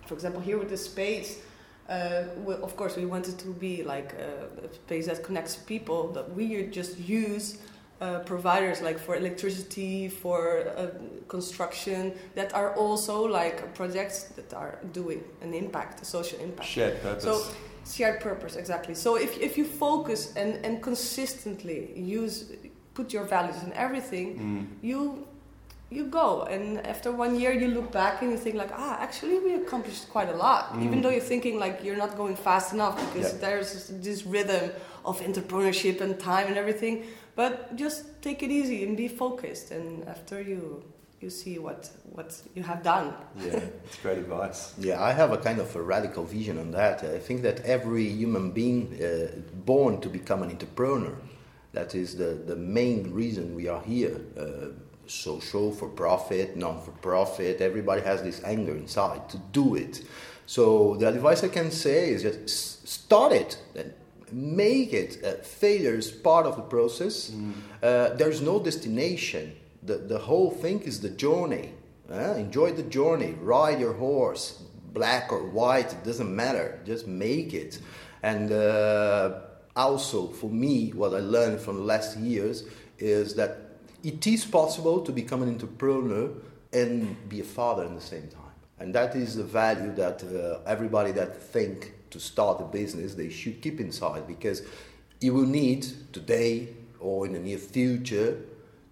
For 0.06 0.14
example, 0.14 0.40
here 0.40 0.58
with 0.58 0.70
the 0.70 0.76
space, 0.76 1.40
uh, 1.88 2.24
we, 2.44 2.54
of 2.54 2.76
course, 2.76 2.96
we 2.96 3.06
wanted 3.06 3.38
to 3.38 3.48
be 3.48 3.82
like 3.82 4.14
a, 4.14 4.66
a 4.66 4.72
space 4.72 5.06
that 5.06 5.22
connects 5.22 5.56
people. 5.56 6.12
That 6.12 6.32
we 6.34 6.66
just 6.66 6.98
use 6.98 7.58
uh, 8.00 8.20
providers 8.20 8.80
like 8.80 8.98
for 8.98 9.16
electricity, 9.16 10.08
for 10.08 10.68
uh, 10.76 10.88
construction, 11.28 12.14
that 12.34 12.54
are 12.54 12.74
also 12.74 13.22
like 13.22 13.74
projects 13.74 14.24
that 14.36 14.54
are 14.54 14.78
doing 14.92 15.22
an 15.40 15.54
impact, 15.54 16.02
a 16.02 16.04
social 16.04 16.38
impact. 16.40 16.68
Shared 16.68 17.00
purpose. 17.02 17.24
So 17.24 17.44
shared 17.86 18.20
purpose, 18.20 18.56
exactly. 18.56 18.94
So 18.94 19.16
if, 19.16 19.38
if 19.40 19.58
you 19.58 19.64
focus 19.64 20.34
and, 20.36 20.64
and 20.64 20.82
consistently 20.82 21.92
use, 21.96 22.52
put 22.94 23.12
your 23.12 23.24
values 23.24 23.62
in 23.62 23.72
everything, 23.72 24.26
Mm. 24.38 24.66
you 24.90 25.26
you 25.98 26.04
go 26.06 26.44
and 26.44 26.78
after 26.86 27.12
one 27.12 27.38
year 27.38 27.52
you 27.52 27.68
look 27.68 27.92
back 27.92 28.22
and 28.22 28.30
you 28.32 28.38
think 28.44 28.54
like 28.62 28.72
ah 28.84 28.96
actually 29.06 29.38
we 29.46 29.50
accomplished 29.62 30.04
quite 30.14 30.30
a 30.30 30.36
lot 30.46 30.62
Mm. 30.72 30.84
even 30.86 31.02
though 31.02 31.10
you're 31.16 31.28
thinking 31.34 31.58
like 31.64 31.76
you're 31.84 31.98
not 32.04 32.16
going 32.16 32.34
fast 32.48 32.72
enough 32.72 32.94
because 33.04 33.28
Yeah. 33.32 33.40
there's 33.44 33.70
this 34.06 34.18
rhythm 34.34 34.64
of 35.04 35.20
entrepreneurship 35.20 36.00
and 36.00 36.12
time 36.18 36.46
and 36.50 36.56
everything 36.56 36.94
but 37.36 37.52
just 37.76 37.98
take 38.22 38.38
it 38.46 38.50
easy 38.50 38.78
and 38.86 38.96
be 38.96 39.06
focused 39.24 39.70
and 39.76 39.86
after 40.14 40.40
you 40.40 40.60
you 41.20 41.28
see 41.30 41.58
what 41.66 41.80
what 42.16 42.30
you 42.56 42.62
have 42.72 42.80
done 42.82 43.08
Yeah, 43.46 43.60
it's 43.86 43.98
great 44.04 44.18
advice. 44.24 44.60
Yeah, 44.88 44.96
I 45.10 45.12
have 45.20 45.30
a 45.38 45.40
kind 45.48 45.58
of 45.60 45.68
a 45.76 45.82
radical 45.94 46.24
vision 46.24 46.56
on 46.58 46.70
that. 46.72 46.96
I 47.04 47.18
think 47.26 47.42
that 47.42 47.56
every 47.76 48.06
human 48.20 48.50
being 48.60 48.78
uh, 48.94 49.00
born 49.72 50.00
to 50.04 50.08
become 50.08 50.40
an 50.44 50.50
entrepreneur, 50.50 51.14
that 51.72 51.94
is 51.94 52.16
the, 52.16 52.34
the 52.46 52.56
main 52.56 53.12
reason 53.12 53.54
we 53.54 53.68
are 53.68 53.82
here. 53.82 54.20
Uh, 54.38 54.44
social, 55.06 55.72
for 55.72 55.88
profit, 55.88 56.56
non 56.56 56.80
for 56.80 56.92
profit, 56.92 57.60
everybody 57.60 58.02
has 58.02 58.22
this 58.22 58.42
anger 58.44 58.74
inside 58.76 59.28
to 59.28 59.38
do 59.52 59.74
it. 59.74 60.02
So 60.46 60.96
the 60.96 61.08
advice 61.08 61.44
I 61.44 61.48
can 61.48 61.70
say 61.70 62.10
is 62.10 62.22
just 62.22 62.86
start 62.88 63.32
it 63.32 63.58
and 63.74 63.92
make 64.30 64.92
it. 64.92 65.22
Uh, 65.24 65.42
failure 65.42 65.94
is 65.94 66.10
part 66.10 66.46
of 66.46 66.56
the 66.56 66.62
process. 66.62 67.32
Uh, 67.82 68.10
there's 68.16 68.40
no 68.40 68.58
destination. 68.60 69.52
The, 69.82 69.96
the 69.98 70.18
whole 70.18 70.50
thing 70.50 70.80
is 70.82 71.00
the 71.00 71.10
journey. 71.10 71.72
Uh, 72.10 72.34
enjoy 72.36 72.72
the 72.72 72.84
journey. 72.84 73.34
Ride 73.40 73.80
your 73.80 73.94
horse. 73.94 74.62
black 74.92 75.32
or 75.32 75.48
white, 75.48 75.92
it 75.92 76.04
doesn't 76.04 76.34
matter. 76.34 76.78
Just 76.84 77.06
make 77.06 77.54
it. 77.54 77.80
And 78.22 78.52
uh, 78.52 79.40
also, 79.74 80.28
for 80.28 80.50
me, 80.50 80.90
what 80.90 81.14
I 81.14 81.20
learned 81.20 81.60
from 81.60 81.76
the 81.76 81.82
last 81.82 82.18
years 82.18 82.64
is 82.98 83.34
that 83.34 83.58
it 84.02 84.26
is 84.26 84.44
possible 84.44 85.00
to 85.00 85.12
become 85.12 85.42
an 85.42 85.48
entrepreneur 85.48 86.30
and 86.72 87.28
be 87.28 87.40
a 87.40 87.44
father 87.44 87.84
at 87.84 87.94
the 87.94 88.00
same 88.00 88.28
time. 88.28 88.42
And 88.78 88.94
that 88.94 89.14
is 89.14 89.36
the 89.36 89.44
value 89.44 89.94
that 89.94 90.22
uh, 90.24 90.68
everybody 90.68 91.12
that 91.12 91.40
think 91.40 91.92
to 92.10 92.18
start 92.18 92.60
a 92.60 92.64
business, 92.64 93.14
they 93.14 93.30
should 93.30 93.62
keep 93.62 93.80
inside 93.80 94.26
because 94.26 94.62
you 95.20 95.32
will 95.32 95.46
need 95.46 95.86
today 96.12 96.68
or 96.98 97.26
in 97.26 97.32
the 97.32 97.38
near 97.38 97.58
future 97.58 98.38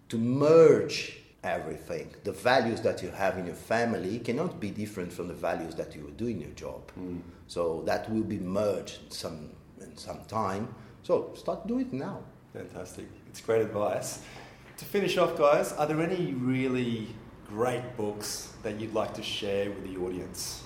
to 0.09 0.17
merge 0.19 1.19
everything. 1.43 2.15
The 2.25 2.33
values 2.33 2.81
that 2.83 3.03
you 3.03 3.11
have 3.11 3.39
in 3.39 3.47
your 3.47 3.55
family 3.55 4.19
cannot 4.21 4.61
be 4.61 4.71
different 4.71 5.13
from 5.13 5.29
the 5.29 5.35
values 5.35 5.75
that 5.75 5.95
you 5.95 6.13
do 6.17 6.27
in 6.27 6.41
your 6.41 6.51
job. 6.51 6.91
Mm. 6.99 7.21
So 7.47 7.83
that 7.87 8.11
will 8.11 8.23
be 8.23 8.39
merged 8.39 9.13
some 9.13 9.51
in 9.81 9.97
some 9.97 10.21
time. 10.29 10.75
So 11.03 11.33
start 11.35 11.67
doing 11.67 11.87
it 11.87 11.93
now. 11.93 12.21
Fantastic. 12.53 13.07
It's 13.29 13.41
great 13.41 13.63
advice. 13.63 14.23
To 14.79 14.85
finish 14.85 15.19
off, 15.19 15.37
guys, 15.37 15.73
are 15.73 15.87
there 15.87 16.01
any 16.01 16.33
really 16.33 17.09
great 17.47 17.97
books 17.97 18.53
that 18.63 18.81
you'd 18.81 18.95
like 18.95 19.15
to 19.15 19.23
share 19.23 19.71
with 19.71 19.85
the 19.85 19.97
audience? 19.99 20.63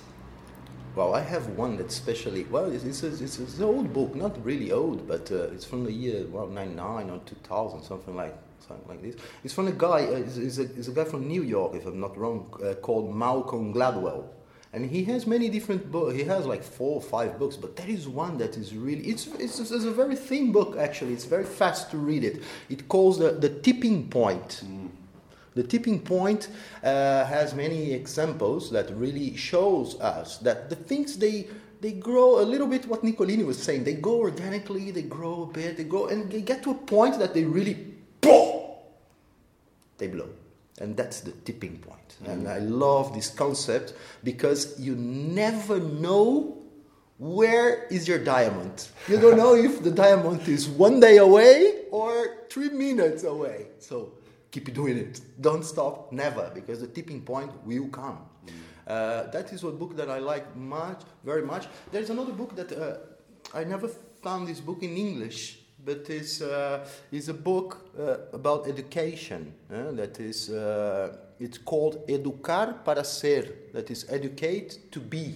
Well, 0.95 1.15
I 1.15 1.21
have 1.21 1.49
one 1.49 1.77
that's 1.77 1.95
especially 1.95 2.45
well. 2.45 2.71
It's, 2.71 2.85
it's, 2.85 3.03
it's, 3.03 3.39
it's, 3.41 3.59
an 3.59 3.65
old 3.65 3.93
book, 3.93 4.15
not 4.15 4.43
really 4.45 4.71
old, 4.71 5.09
but 5.09 5.31
uh, 5.33 5.51
it's 5.55 5.65
from 5.65 5.85
the 5.85 5.93
year 5.93 6.25
well, 6.29 6.47
99 6.47 7.11
or 7.11 7.19
2000, 7.27 7.83
something 7.83 8.15
like 8.15 8.37
something 8.61 8.87
like 8.89 9.03
this. 9.03 9.17
It's 9.43 9.53
from 9.53 9.67
a 9.67 9.73
guy. 9.73 10.05
Uh, 10.05 10.23
it's, 10.25 10.59
a, 10.59 10.63
it's 10.63 10.89
a 10.89 10.93
guy 10.93 11.05
from 11.05 11.27
New 11.27 11.43
York, 11.43 11.75
if 11.75 11.87
I'm 11.87 11.99
not 11.99 12.17
wrong, 12.17 12.49
uh, 12.65 12.75
called 12.75 13.15
Malcolm 13.15 13.75
Gladwell, 13.75 14.29
and 14.75 14.91
he 14.91 15.05
has 15.05 15.27
many 15.27 15.49
different 15.49 15.91
books. 15.91 16.15
He 16.15 16.25
has 16.25 16.47
like 16.47 16.63
four 16.63 16.97
or 16.97 17.03
five 17.03 17.39
books, 17.39 17.57
but 17.57 17.77
there 17.77 17.89
is 17.89 18.09
one 18.09 18.37
that 18.39 18.57
is 18.57 18.75
really. 18.75 19.05
It's 19.05 19.27
it's, 19.39 19.59
it's 19.61 19.71
a 19.71 19.91
very 19.91 20.17
thin 20.17 20.53
book 20.53 20.77
actually. 20.77 21.13
It's 21.13 21.25
very 21.25 21.45
fast 21.45 21.91
to 21.93 21.97
read 21.97 22.25
it. 22.25 22.43
It 22.69 22.89
calls 22.89 23.19
the 23.19 23.31
the 23.31 23.49
tipping 23.49 24.09
point. 24.09 24.63
Mm 24.65 24.89
the 25.55 25.63
tipping 25.63 26.01
point 26.01 26.49
uh, 26.83 27.25
has 27.25 27.55
many 27.55 27.93
examples 27.93 28.71
that 28.73 28.91
really 28.97 29.37
shows 29.37 29.99
us 30.01 30.39
that 30.39 30.69
the 30.69 30.77
things 30.77 31.17
they 31.17 31.49
they 31.81 31.93
grow 31.93 32.41
a 32.41 32.47
little 32.47 32.67
bit 32.67 32.87
what 32.87 33.05
Nicolini 33.05 33.45
was 33.45 33.63
saying. 33.63 33.85
They 33.85 33.95
go 33.95 34.19
organically, 34.19 34.91
they 34.91 35.03
grow 35.03 35.43
a 35.43 35.47
bit, 35.47 35.77
they 35.77 35.85
go 35.85 36.09
and 36.09 36.31
they 36.31 36.41
get 36.41 36.63
to 36.65 36.71
a 36.71 36.75
point 36.75 37.19
that 37.19 37.35
they 37.35 37.45
really 37.45 37.75
boom, 38.21 38.63
they 39.99 40.09
blow. 40.09 40.29
And 40.81 40.97
that's 40.97 41.21
the 41.21 41.31
tipping 41.31 41.79
point. 41.79 42.17
Mm. 42.25 42.33
And 42.33 42.49
I 42.49 42.59
love 42.59 43.15
this 43.15 43.29
concept 43.29 43.95
because 44.23 44.79
you 44.79 44.97
never 44.97 45.79
know 45.79 46.59
where 47.19 47.85
is 47.85 48.09
your 48.09 48.19
diamond. 48.19 48.89
You 49.09 49.21
don't 49.21 49.37
know 49.37 49.55
if 49.55 49.83
the 49.83 49.91
diamond 49.91 50.49
is 50.49 50.69
one 50.69 50.99
day 50.99 51.19
away 51.19 51.85
or 51.91 52.47
three 52.51 52.71
minutes 52.71 53.23
away. 53.23 53.69
So 53.79 54.15
keep 54.51 54.73
doing 54.75 54.99
it. 54.99 55.21
Don't 55.41 55.65
stop, 55.65 56.13
never, 56.13 56.51
because 56.53 56.81
the 56.81 56.89
tipping 56.89 57.23
point 57.23 57.53
will 57.65 57.89
come. 57.89 58.19
Mm. 58.19 58.53
Uh, 58.87 59.31
that 59.31 59.53
is 59.53 59.63
a 59.63 59.71
book 59.71 59.97
that 59.97 60.11
I 60.11 60.19
like 60.19 60.57
much, 60.57 61.03
very 61.25 61.43
much. 61.43 61.67
There's 61.93 62.11
another 62.11 62.33
book 62.33 62.55
that 62.57 62.73
uh, 62.73 62.99
I 63.57 63.65
never 63.65 63.89
found 64.23 64.49
this 64.49 64.61
book 64.61 64.83
in 64.83 64.97
English, 64.97 65.61
but 65.85 66.09
it's, 66.09 66.41
uh, 66.41 66.87
it's 67.13 67.29
a 67.29 67.35
book 67.35 67.91
uh, 67.99 68.17
about 68.33 68.69
education. 68.69 69.53
Uh, 69.73 69.93
that 69.93 70.21
is, 70.21 70.51
uh, 70.51 71.17
it's 71.39 71.59
called 71.59 72.07
Educar 72.09 72.85
para 72.85 73.05
Ser. 73.05 73.49
That 73.73 73.91
is, 73.91 74.07
educate 74.09 74.91
to 74.93 75.01
be. 75.01 75.35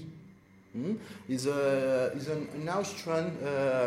Mm? 0.77 0.99
Is 1.29 1.47
a 1.47 2.13
is 2.15 2.29
an, 2.29 2.49
an 2.55 2.69
Austrian 2.69 3.33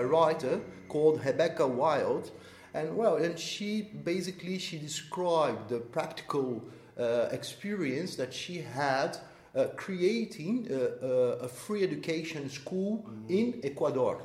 writer 0.10 0.60
called 0.90 1.24
Rebecca 1.24 1.66
Wild 1.66 2.32
and 2.74 2.96
well, 2.96 3.18
and 3.18 3.38
she 3.38 3.82
basically 3.82 4.58
she 4.58 4.78
described 4.78 5.70
the 5.70 5.80
practical 5.80 6.64
uh, 6.98 7.28
experience 7.32 8.16
that 8.16 8.34
she 8.34 8.62
had 8.62 9.18
uh, 9.56 9.66
creating 9.76 10.68
a, 10.72 10.76
uh, 10.76 10.80
uh, 10.80 11.46
a, 11.46 11.48
free 11.48 11.84
education 11.84 12.50
school 12.50 12.98
mm-hmm. 13.00 13.34
in 13.34 13.60
Ecuador. 13.64 14.22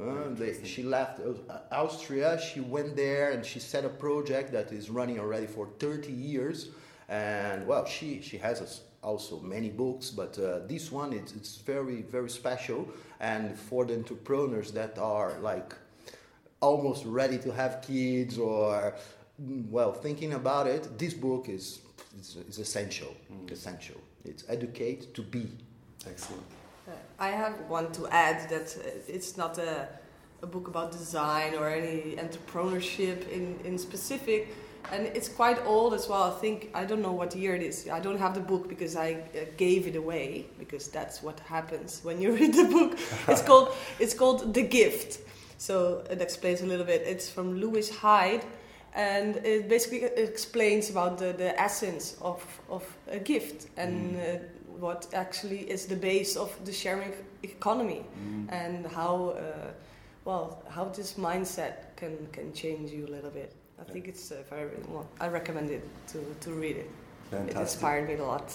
Uh, 0.00 0.34
they, 0.34 0.64
she 0.64 0.82
left 0.82 1.20
uh, 1.20 1.58
Austria, 1.72 2.40
she 2.40 2.60
went 2.60 2.96
there 2.96 3.32
and 3.32 3.44
she 3.44 3.58
set 3.58 3.84
a 3.84 3.88
project 3.88 4.52
that 4.52 4.72
is 4.72 4.88
running 4.88 5.18
already 5.18 5.46
for 5.46 5.68
30 5.78 6.10
years. 6.12 6.68
And 7.08 7.66
well, 7.66 7.84
she, 7.84 8.22
she 8.22 8.38
has 8.38 8.82
also 9.02 9.40
many 9.40 9.68
books, 9.68 10.10
but 10.10 10.38
uh, 10.38 10.60
this 10.66 10.90
one 10.90 11.12
it's, 11.12 11.32
it's 11.32 11.56
very, 11.56 12.02
very 12.02 12.30
special. 12.30 12.88
And 13.18 13.58
for 13.58 13.84
the 13.84 13.94
entrepreneurs 13.94 14.72
that 14.72 14.98
are 14.98 15.38
like 15.40 15.74
almost 16.60 17.04
ready 17.04 17.38
to 17.38 17.52
have 17.52 17.82
kids 17.82 18.38
or 18.38 18.94
well 19.70 19.92
thinking 19.92 20.34
about 20.34 20.66
it 20.66 20.98
this 20.98 21.14
book 21.14 21.48
is 21.48 21.80
is, 22.18 22.36
is 22.48 22.58
essential 22.58 23.14
mm. 23.32 23.50
essential 23.50 23.96
it's 24.24 24.44
educate 24.48 25.14
to 25.14 25.22
be 25.22 25.48
excellent 26.06 26.44
i 27.20 27.28
have 27.28 27.54
one 27.68 27.92
to 27.92 28.08
add 28.08 28.48
that 28.48 28.76
uh, 28.78 28.90
it's 29.06 29.36
not 29.36 29.58
a, 29.58 29.88
a 30.42 30.46
book 30.46 30.68
about 30.68 30.90
design 30.90 31.54
or 31.54 31.68
any 31.68 32.16
entrepreneurship 32.16 33.28
in, 33.28 33.58
in 33.64 33.78
specific. 33.78 34.48
And 34.90 35.06
it's 35.08 35.28
quite 35.28 35.58
old 35.66 35.92
as 35.92 36.08
well. 36.08 36.22
I 36.22 36.30
think 36.40 36.70
i 36.74 36.84
don't 36.86 37.02
know 37.02 37.12
what 37.12 37.36
year 37.36 37.54
it 37.54 37.62
is. 37.62 37.86
I 37.88 38.00
don't 38.00 38.18
have 38.18 38.34
the 38.34 38.40
book 38.40 38.66
because 38.68 38.96
i 38.96 39.12
uh, 39.12 39.44
gave 39.58 39.86
it 39.86 39.96
away 39.96 40.46
because 40.58 40.88
that's 40.88 41.22
what 41.22 41.38
happens 41.40 42.00
when 42.02 42.20
you 42.22 42.32
read 42.38 42.54
the 42.54 42.64
book. 42.64 42.98
It's 43.28 43.42
called 43.42 43.68
it's 43.98 44.14
called 44.14 44.54
the 44.54 44.62
gift. 44.62 45.18
So 45.58 46.02
it 46.10 46.22
explains 46.22 46.62
a 46.62 46.66
little 46.66 46.86
bit. 46.86 47.02
It's 47.02 47.28
from 47.28 47.60
Lewis 47.60 47.90
Hyde, 47.90 48.46
and 48.94 49.36
it 49.44 49.68
basically 49.68 50.04
explains 50.04 50.88
about 50.88 51.18
the, 51.18 51.34
the 51.34 51.60
essence 51.60 52.16
of, 52.22 52.42
of 52.70 52.82
a 53.10 53.18
gift. 53.18 53.68
And 53.76 54.16
mm. 54.16 54.36
uh, 54.36 54.38
what 54.80 55.06
actually 55.12 55.70
is 55.70 55.86
the 55.86 55.96
base 55.96 56.36
of 56.36 56.50
the 56.64 56.72
sharing 56.72 57.12
economy 57.42 58.04
mm. 58.18 58.46
and 58.50 58.86
how 58.86 59.30
uh, 59.30 59.70
well 60.24 60.62
how 60.68 60.84
this 60.84 61.14
mindset 61.14 61.96
can 61.96 62.26
can 62.32 62.52
change 62.52 62.90
you 62.90 63.06
a 63.06 63.10
little 63.10 63.30
bit. 63.30 63.54
I 63.78 63.82
yeah. 63.86 63.92
think 63.92 64.08
it's 64.08 64.30
uh, 64.30 64.42
very 64.48 64.70
well. 64.88 65.06
I 65.20 65.28
recommend 65.28 65.70
it 65.70 65.84
to, 66.08 66.18
to 66.40 66.50
read 66.52 66.76
it. 66.76 66.90
Fantastic. 67.30 67.56
It 67.56 67.60
inspired 67.60 68.08
me 68.08 68.14
a 68.14 68.24
lot. 68.24 68.50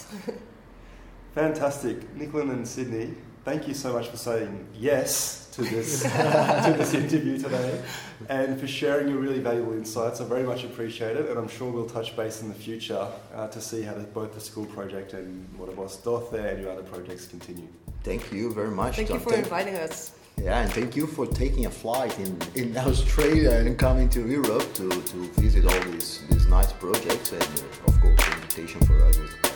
Fantastic, 1.34 1.96
Nicklin 2.16 2.50
and 2.50 2.66
Sydney. 2.66 3.14
Thank 3.46 3.68
you 3.68 3.74
so 3.74 3.92
much 3.92 4.08
for 4.08 4.16
saying 4.16 4.66
yes 4.74 5.46
to 5.52 5.62
this 5.62 6.02
to 6.66 6.74
this 6.76 6.94
interview 6.94 7.38
today, 7.38 7.80
and 8.28 8.58
for 8.58 8.66
sharing 8.66 9.06
your 9.06 9.18
really 9.18 9.38
valuable 9.38 9.72
insights. 9.74 10.20
I 10.20 10.24
very 10.24 10.42
much 10.42 10.64
appreciate 10.64 11.16
it, 11.16 11.30
and 11.30 11.38
I'm 11.38 11.46
sure 11.46 11.70
we'll 11.70 11.88
touch 11.88 12.16
base 12.16 12.42
in 12.42 12.48
the 12.48 12.56
future 12.56 13.06
uh, 13.32 13.46
to 13.46 13.60
see 13.60 13.82
how 13.82 13.94
the, 13.94 14.02
both 14.02 14.34
the 14.34 14.40
school 14.40 14.66
project 14.66 15.12
and 15.12 15.46
what 15.56 15.68
it 15.68 15.76
was 15.76 15.96
Doth 15.98 16.32
there 16.32 16.48
and 16.48 16.60
your 16.60 16.72
other 16.72 16.82
projects 16.82 17.28
continue. 17.28 17.68
Thank 18.02 18.32
you 18.32 18.52
very 18.52 18.72
much. 18.72 18.96
Thank 18.96 19.10
John. 19.10 19.20
you 19.20 19.24
for 19.24 19.34
inviting 19.36 19.76
us. 19.76 20.10
Yeah, 20.42 20.62
and 20.62 20.72
thank 20.72 20.96
you 20.96 21.06
for 21.06 21.24
taking 21.24 21.66
a 21.66 21.70
flight 21.70 22.18
in, 22.18 22.36
in 22.56 22.76
Australia 22.90 23.52
and 23.52 23.78
coming 23.78 24.08
to 24.08 24.26
Europe 24.26 24.74
to, 24.74 24.88
to 24.88 25.16
visit 25.40 25.64
all 25.66 25.92
these, 25.92 26.20
these 26.30 26.48
nice 26.48 26.72
projects 26.72 27.30
and, 27.30 27.42
uh, 27.44 27.86
of 27.86 28.00
course, 28.00 28.24
the 28.26 28.32
invitation 28.34 28.80
for 28.80 28.96
others. 29.04 29.55